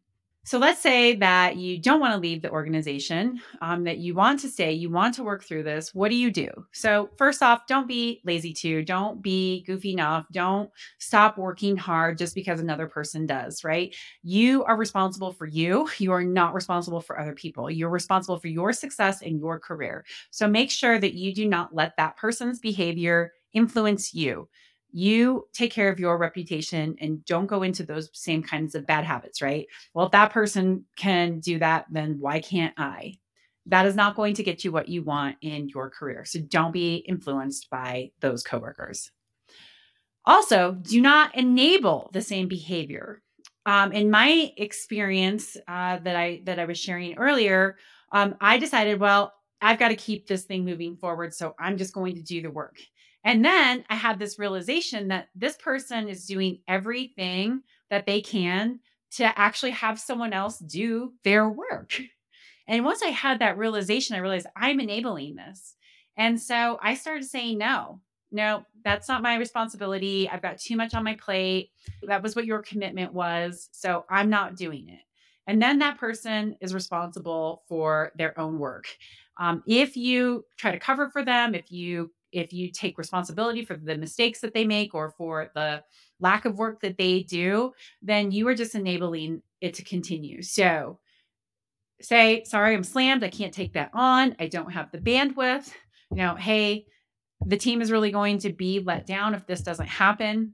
So 0.44 0.58
let's 0.58 0.82
say 0.82 1.16
that 1.18 1.58
you 1.58 1.78
don't 1.78 2.00
want 2.00 2.14
to 2.14 2.20
leave 2.20 2.42
the 2.42 2.50
organization, 2.50 3.40
um, 3.62 3.84
that 3.84 4.00
you 4.00 4.16
want 4.16 4.40
to 4.40 4.50
stay, 4.50 4.74
you 4.74 4.90
want 4.90 5.14
to 5.16 5.24
work 5.24 5.44
through 5.44 5.64
this. 5.64 5.94
What 5.94 6.10
do 6.10 6.16
you 6.16 6.32
do? 6.32 6.50
So, 6.72 7.12
first 7.18 7.44
off, 7.44 7.68
don't 7.68 7.88
be 7.88 8.22
lazy 8.26 8.52
too. 8.52 8.84
Don't 8.84 9.22
be 9.22 9.64
goofy 9.68 9.92
enough. 9.92 10.26
Don't 10.32 10.72
stop 10.98 11.38
working 11.38 11.78
hard 11.78 12.18
just 12.18 12.34
because 12.34 12.60
another 12.60 12.88
person 12.88 13.28
does, 13.28 13.64
right? 13.64 13.96
You 14.24 14.64
are 14.64 14.76
responsible 14.76 15.32
for 15.32 15.46
you. 15.46 15.88
You 16.00 16.12
are 16.12 16.24
not 16.24 16.56
responsible 16.56 17.02
for 17.02 17.20
other 17.20 17.34
people. 17.36 17.70
You're 17.70 17.90
responsible 17.90 18.40
for 18.40 18.48
your 18.48 18.74
success 18.74 19.22
and 19.22 19.40
your 19.40 19.60
career. 19.60 20.06
So, 20.32 20.48
make 20.48 20.72
sure 20.72 20.98
that 20.98 21.14
you 21.14 21.36
do 21.36 21.48
not 21.48 21.76
let 21.76 21.96
that 21.98 22.18
person's 22.18 22.58
behavior 22.60 23.32
influence 23.54 24.14
you 24.14 24.48
you 24.92 25.48
take 25.54 25.72
care 25.72 25.90
of 25.90 26.00
your 26.00 26.18
reputation 26.18 26.96
and 27.00 27.24
don't 27.26 27.48
go 27.48 27.64
into 27.64 27.84
those 27.84 28.10
same 28.14 28.44
kinds 28.44 28.76
of 28.76 28.86
bad 28.86 29.06
habits, 29.06 29.42
right? 29.42 29.68
Well, 29.94 30.06
if 30.06 30.12
that 30.12 30.32
person 30.32 30.86
can 30.96 31.40
do 31.40 31.60
that, 31.60 31.86
then 31.90 32.18
why 32.20 32.40
can't 32.40 32.74
I? 32.78 33.18
That 33.68 33.86
is 33.86 33.96
not 33.96 34.16
going 34.16 34.34
to 34.36 34.44
get 34.44 34.64
you 34.64 34.72
what 34.72 34.90
you 34.90 35.04
want 35.04 35.38
in 35.42 35.70
your 35.70 35.90
career. 35.90 36.26
So 36.26 36.40
don't 36.40 36.72
be 36.72 36.98
influenced 37.08 37.70
by 37.70 38.12
those 38.20 38.44
coworkers. 38.44 39.12
Also, 40.26 40.74
do 40.82 41.02
not 41.02 41.36
enable 41.36 42.10
the 42.14 42.22
same 42.22 42.48
behavior. 42.48 43.22
Um, 43.66 43.92
in 43.92 44.10
my 44.10 44.52
experience 44.58 45.58
uh, 45.68 46.00
that 46.00 46.16
I 46.16 46.42
that 46.46 46.60
I 46.60 46.66
was 46.66 46.80
sharing 46.80 47.18
earlier, 47.18 47.78
um, 48.12 48.36
I 48.42 48.58
decided, 48.58 49.00
well, 49.00 49.34
I've 49.62 49.80
got 49.80 49.90
to 49.90 49.96
keep 49.96 50.28
this 50.28 50.44
thing 50.44 50.66
moving 50.66 50.96
forward, 50.96 51.34
so 51.34 51.56
I'm 51.60 51.78
just 51.78 51.94
going 51.94 52.16
to 52.16 52.22
do 52.22 52.42
the 52.42 52.50
work. 52.50 52.80
And 53.24 53.46
then 53.46 53.86
I 53.90 53.96
had 53.96 54.18
this 54.18 54.40
realization 54.40 55.10
that 55.10 55.30
this 55.36 55.56
person 55.58 56.10
is 56.10 56.26
doing 56.26 56.60
everything 56.68 57.62
that 57.90 58.06
they 58.06 58.22
can 58.22 58.80
to 59.12 59.38
actually 59.40 59.72
have 59.72 60.00
someone 60.00 60.34
else 60.34 60.58
do 60.60 61.14
their 61.24 61.50
work. 61.50 62.02
And 62.68 62.86
once 62.86 63.02
I 63.04 63.10
had 63.10 63.40
that 63.40 63.58
realization, 63.58 64.16
I 64.16 64.20
realized 64.20 64.48
I'm 64.56 64.80
enabling 64.80 65.36
this. 65.36 65.76
And 66.16 66.40
so 66.40 66.80
I 66.82 66.96
started 66.96 67.26
saying, 67.26 67.58
no, 67.58 68.00
no, 68.32 68.66
that's 68.84 69.10
not 69.10 69.22
my 69.22 69.36
responsibility. 69.36 70.30
I've 70.30 70.42
got 70.42 70.58
too 70.58 70.78
much 70.78 70.94
on 70.94 71.04
my 71.04 71.16
plate. 71.16 71.72
That 72.04 72.24
was 72.24 72.36
what 72.36 72.46
your 72.46 72.62
commitment 72.62 73.14
was. 73.14 73.68
So 73.72 74.06
I'm 74.10 74.30
not 74.30 74.56
doing 74.56 74.90
it. 74.90 75.02
And 75.48 75.62
then 75.62 75.80
that 75.80 75.98
person 75.98 76.56
is 76.62 76.74
responsible 76.74 77.64
for 77.68 78.14
their 78.16 78.40
own 78.40 78.58
work. 78.58 78.86
Um, 79.38 79.64
if 79.68 79.98
you 79.98 80.46
try 80.58 80.72
to 80.72 80.80
cover 80.80 81.10
for 81.10 81.26
them, 81.26 81.56
if 81.56 81.72
you 81.72 82.12
if 82.32 82.54
you 82.54 82.72
take 82.72 82.98
responsibility 82.98 83.66
for 83.66 83.76
the 83.76 83.98
mistakes 83.98 84.40
that 84.42 84.54
they 84.54 84.66
make 84.66 84.94
or 84.94 85.12
for 85.18 85.50
the 85.56 85.84
lack 86.20 86.46
of 86.46 86.58
work 86.58 86.82
that 86.82 86.98
they 86.98 87.24
do, 87.24 87.72
then 88.02 88.32
you 88.32 88.48
are 88.48 88.56
just 88.56 88.76
enabling 88.76 89.42
it 89.60 89.74
to 89.76 89.84
continue. 89.84 90.42
So 90.42 91.00
say, 92.02 92.44
sorry, 92.46 92.74
I'm 92.74 92.84
slammed. 92.84 93.24
I 93.24 93.30
can't 93.30 93.54
take 93.54 93.74
that 93.74 93.92
on. 93.94 94.36
I 94.40 94.48
don't 94.48 94.72
have 94.72 94.92
the 94.92 94.98
bandwidth. 94.98 95.72
You 96.12 96.18
know, 96.18 96.36
hey, 96.36 96.86
the 97.46 97.58
team 97.58 97.82
is 97.82 97.92
really 97.92 98.12
going 98.12 98.40
to 98.40 98.52
be 98.52 98.80
let 98.80 99.06
down 99.06 99.34
if 99.34 99.46
this 99.48 99.62
doesn't 99.62 99.88
happen. 99.88 100.54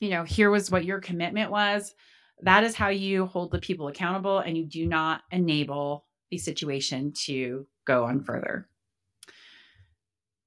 You 0.00 0.10
know, 0.10 0.24
here 0.24 0.50
was 0.50 0.70
what 0.70 0.84
your 0.84 1.00
commitment 1.00 1.50
was. 1.50 1.94
That 2.42 2.64
is 2.64 2.74
how 2.74 2.88
you 2.88 3.26
hold 3.26 3.50
the 3.50 3.58
people 3.58 3.88
accountable 3.88 4.38
and 4.38 4.56
you 4.56 4.64
do 4.64 4.86
not 4.86 5.22
enable 5.30 6.06
the 6.30 6.38
situation 6.38 7.12
to 7.24 7.66
go 7.86 8.04
on 8.04 8.22
further. 8.22 8.68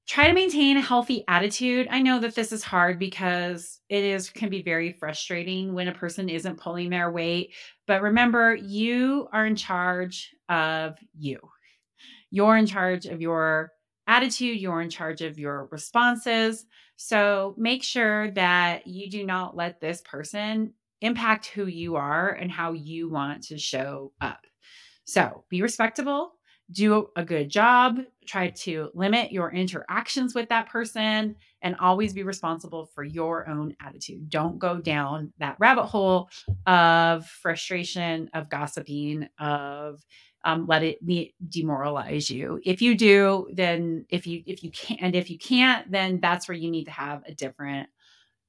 Try 0.05 0.27
to 0.27 0.33
maintain 0.33 0.75
a 0.75 0.81
healthy 0.81 1.23
attitude. 1.27 1.87
I 1.89 2.01
know 2.01 2.19
that 2.19 2.35
this 2.35 2.51
is 2.51 2.61
hard 2.61 2.99
because 2.99 3.79
it 3.87 4.03
is 4.03 4.29
can 4.29 4.49
be 4.49 4.61
very 4.61 4.91
frustrating 4.91 5.73
when 5.73 5.87
a 5.87 5.93
person 5.93 6.27
isn't 6.27 6.59
pulling 6.59 6.89
their 6.89 7.09
weight, 7.09 7.53
but 7.87 8.01
remember 8.01 8.53
you 8.55 9.29
are 9.31 9.45
in 9.45 9.55
charge 9.55 10.35
of 10.49 10.97
you. 11.17 11.39
You're 12.31 12.57
in 12.57 12.65
charge 12.65 13.05
of 13.05 13.21
your 13.21 13.71
attitude, 14.07 14.59
you're 14.59 14.81
in 14.81 14.89
charge 14.89 15.21
of 15.21 15.39
your 15.39 15.69
responses. 15.71 16.65
So 16.97 17.55
make 17.57 17.81
sure 17.81 18.29
that 18.31 18.85
you 18.85 19.09
do 19.09 19.25
not 19.25 19.55
let 19.55 19.79
this 19.79 20.01
person 20.01 20.73
impact 20.99 21.47
who 21.47 21.67
you 21.67 21.95
are 21.95 22.29
and 22.29 22.51
how 22.51 22.73
you 22.73 23.09
want 23.09 23.43
to 23.43 23.57
show 23.57 24.11
up. 24.19 24.45
So 25.05 25.43
be 25.49 25.61
respectable, 25.61 26.33
do 26.71 27.09
a 27.15 27.23
good 27.23 27.49
job, 27.49 27.99
try 28.25 28.49
to 28.49 28.89
limit 28.93 29.31
your 29.31 29.51
interactions 29.51 30.33
with 30.33 30.49
that 30.49 30.69
person, 30.69 31.35
and 31.61 31.75
always 31.79 32.13
be 32.13 32.23
responsible 32.23 32.85
for 32.85 33.03
your 33.03 33.47
own 33.47 33.75
attitude. 33.81 34.29
Don't 34.29 34.59
go 34.59 34.79
down 34.79 35.33
that 35.39 35.57
rabbit 35.59 35.85
hole 35.85 36.29
of 36.65 37.25
frustration, 37.25 38.29
of 38.33 38.49
gossiping, 38.49 39.27
of 39.39 40.03
um, 40.45 40.65
let 40.67 40.83
it 40.83 40.99
demoralize 41.49 42.29
you. 42.29 42.59
If 42.65 42.81
you 42.81 42.95
do, 42.95 43.47
then 43.53 44.05
if 44.09 44.27
you 44.27 44.43
if 44.45 44.63
you 44.63 44.71
can't 44.71 45.01
and 45.01 45.15
if 45.15 45.29
you 45.29 45.37
can't, 45.37 45.89
then 45.89 46.19
that's 46.19 46.47
where 46.47 46.57
you 46.57 46.69
need 46.69 46.85
to 46.85 46.91
have 46.91 47.23
a 47.25 47.33
different 47.33 47.87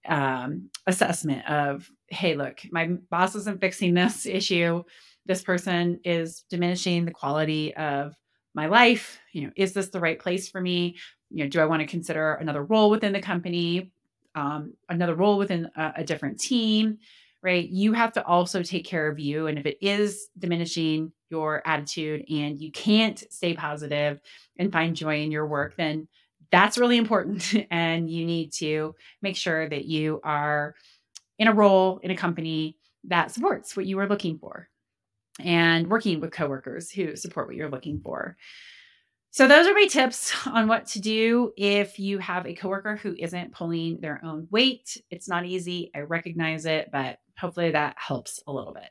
um, 0.06 0.70
assessment 0.86 1.48
of, 1.48 1.90
hey, 2.08 2.34
look, 2.34 2.60
my 2.70 2.86
boss 3.10 3.34
isn't 3.34 3.60
fixing 3.60 3.94
this 3.94 4.26
issue. 4.26 4.82
This 5.26 5.42
person 5.42 6.00
is 6.04 6.44
diminishing 6.50 7.04
the 7.04 7.10
quality 7.10 7.74
of 7.76 8.14
my 8.54 8.66
life. 8.66 9.18
You 9.32 9.42
know, 9.42 9.50
is 9.56 9.72
this 9.72 9.88
the 9.88 10.00
right 10.00 10.18
place 10.18 10.48
for 10.48 10.60
me? 10.60 10.96
You 11.30 11.44
know, 11.44 11.50
do 11.50 11.60
I 11.60 11.64
want 11.64 11.80
to 11.80 11.86
consider 11.86 12.34
another 12.34 12.62
role 12.62 12.90
within 12.90 13.12
the 13.12 13.20
company, 13.20 13.92
um, 14.34 14.74
another 14.88 15.14
role 15.14 15.38
within 15.38 15.70
a, 15.76 15.92
a 15.96 16.04
different 16.04 16.38
team? 16.38 16.98
Right. 17.42 17.68
You 17.68 17.92
have 17.92 18.12
to 18.12 18.24
also 18.24 18.62
take 18.62 18.86
care 18.86 19.06
of 19.06 19.18
you. 19.18 19.48
And 19.48 19.58
if 19.58 19.66
it 19.66 19.76
is 19.82 20.28
diminishing 20.38 21.12
your 21.28 21.60
attitude 21.66 22.24
and 22.30 22.58
you 22.58 22.72
can't 22.72 23.22
stay 23.30 23.52
positive 23.52 24.20
and 24.56 24.72
find 24.72 24.96
joy 24.96 25.20
in 25.20 25.30
your 25.30 25.46
work, 25.46 25.76
then 25.76 26.08
that's 26.50 26.78
really 26.78 26.96
important. 26.96 27.54
and 27.70 28.08
you 28.08 28.24
need 28.24 28.52
to 28.54 28.94
make 29.20 29.36
sure 29.36 29.68
that 29.68 29.84
you 29.84 30.20
are 30.24 30.74
in 31.38 31.48
a 31.48 31.52
role 31.52 31.98
in 32.02 32.10
a 32.10 32.16
company 32.16 32.78
that 33.04 33.30
supports 33.30 33.76
what 33.76 33.84
you 33.84 33.98
are 33.98 34.08
looking 34.08 34.38
for 34.38 34.68
and 35.40 35.88
working 35.88 36.20
with 36.20 36.30
coworkers 36.30 36.90
who 36.90 37.16
support 37.16 37.46
what 37.46 37.56
you're 37.56 37.70
looking 37.70 38.00
for. 38.00 38.36
So 39.30 39.48
those 39.48 39.66
are 39.66 39.74
my 39.74 39.86
tips 39.86 40.32
on 40.46 40.68
what 40.68 40.86
to 40.88 41.00
do 41.00 41.52
if 41.56 41.98
you 41.98 42.18
have 42.18 42.46
a 42.46 42.54
coworker 42.54 42.96
who 42.96 43.16
isn't 43.18 43.52
pulling 43.52 44.00
their 44.00 44.20
own 44.24 44.46
weight. 44.50 44.96
It's 45.10 45.28
not 45.28 45.44
easy. 45.44 45.90
I 45.94 46.00
recognize 46.00 46.66
it, 46.66 46.90
but 46.92 47.18
hopefully 47.36 47.72
that 47.72 47.96
helps 47.98 48.40
a 48.46 48.52
little 48.52 48.72
bit. 48.72 48.90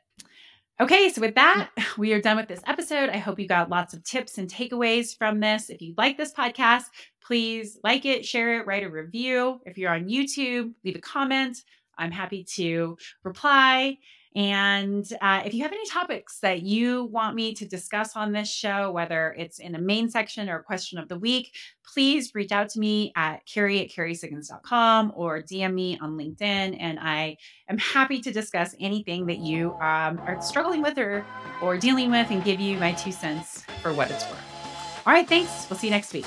Okay, 0.80 1.08
so 1.08 1.20
with 1.20 1.36
that, 1.36 1.70
we 1.98 2.12
are 2.12 2.20
done 2.20 2.36
with 2.36 2.48
this 2.48 2.60
episode. 2.66 3.08
I 3.08 3.18
hope 3.18 3.38
you 3.38 3.48
got 3.48 3.70
lots 3.70 3.94
of 3.94 4.04
tips 4.04 4.36
and 4.38 4.50
takeaways 4.50 5.16
from 5.16 5.40
this. 5.40 5.70
If 5.70 5.80
you 5.80 5.94
like 5.96 6.18
this 6.18 6.34
podcast, 6.34 6.84
please 7.24 7.78
like 7.82 8.04
it, 8.04 8.26
share 8.26 8.60
it, 8.60 8.66
write 8.66 8.82
a 8.82 8.90
review. 8.90 9.60
If 9.64 9.78
you're 9.78 9.94
on 9.94 10.08
YouTube, 10.08 10.74
leave 10.84 10.96
a 10.96 11.00
comment. 11.00 11.62
I'm 11.96 12.10
happy 12.10 12.44
to 12.56 12.98
reply. 13.22 13.98
And 14.34 15.06
uh, 15.20 15.42
if 15.44 15.54
you 15.54 15.62
have 15.62 15.72
any 15.72 15.86
topics 15.88 16.40
that 16.40 16.62
you 16.62 17.04
want 17.04 17.36
me 17.36 17.54
to 17.54 17.64
discuss 17.64 18.16
on 18.16 18.32
this 18.32 18.50
show, 18.50 18.90
whether 18.90 19.34
it's 19.38 19.60
in 19.60 19.76
a 19.76 19.78
main 19.78 20.10
section 20.10 20.48
or 20.48 20.58
a 20.58 20.62
question 20.62 20.98
of 20.98 21.08
the 21.08 21.18
week, 21.18 21.54
please 21.92 22.34
reach 22.34 22.50
out 22.50 22.68
to 22.70 22.80
me 22.80 23.12
at 23.14 23.46
carrie 23.46 23.80
at 23.80 23.90
carriesiggins.com 23.90 25.12
or 25.14 25.40
DM 25.40 25.74
me 25.74 25.98
on 26.00 26.18
LinkedIn. 26.18 26.76
And 26.80 26.98
I 26.98 27.36
am 27.68 27.78
happy 27.78 28.20
to 28.22 28.32
discuss 28.32 28.74
anything 28.80 29.26
that 29.26 29.38
you 29.38 29.72
um, 29.74 30.18
are 30.26 30.40
struggling 30.42 30.82
with 30.82 30.98
or, 30.98 31.24
or 31.62 31.78
dealing 31.78 32.10
with 32.10 32.30
and 32.30 32.42
give 32.42 32.58
you 32.58 32.76
my 32.78 32.92
two 32.92 33.12
cents 33.12 33.62
for 33.82 33.92
what 33.92 34.10
it's 34.10 34.24
worth. 34.24 35.06
All 35.06 35.12
right, 35.12 35.28
thanks. 35.28 35.68
We'll 35.70 35.78
see 35.78 35.86
you 35.86 35.92
next 35.92 36.12
week. 36.12 36.26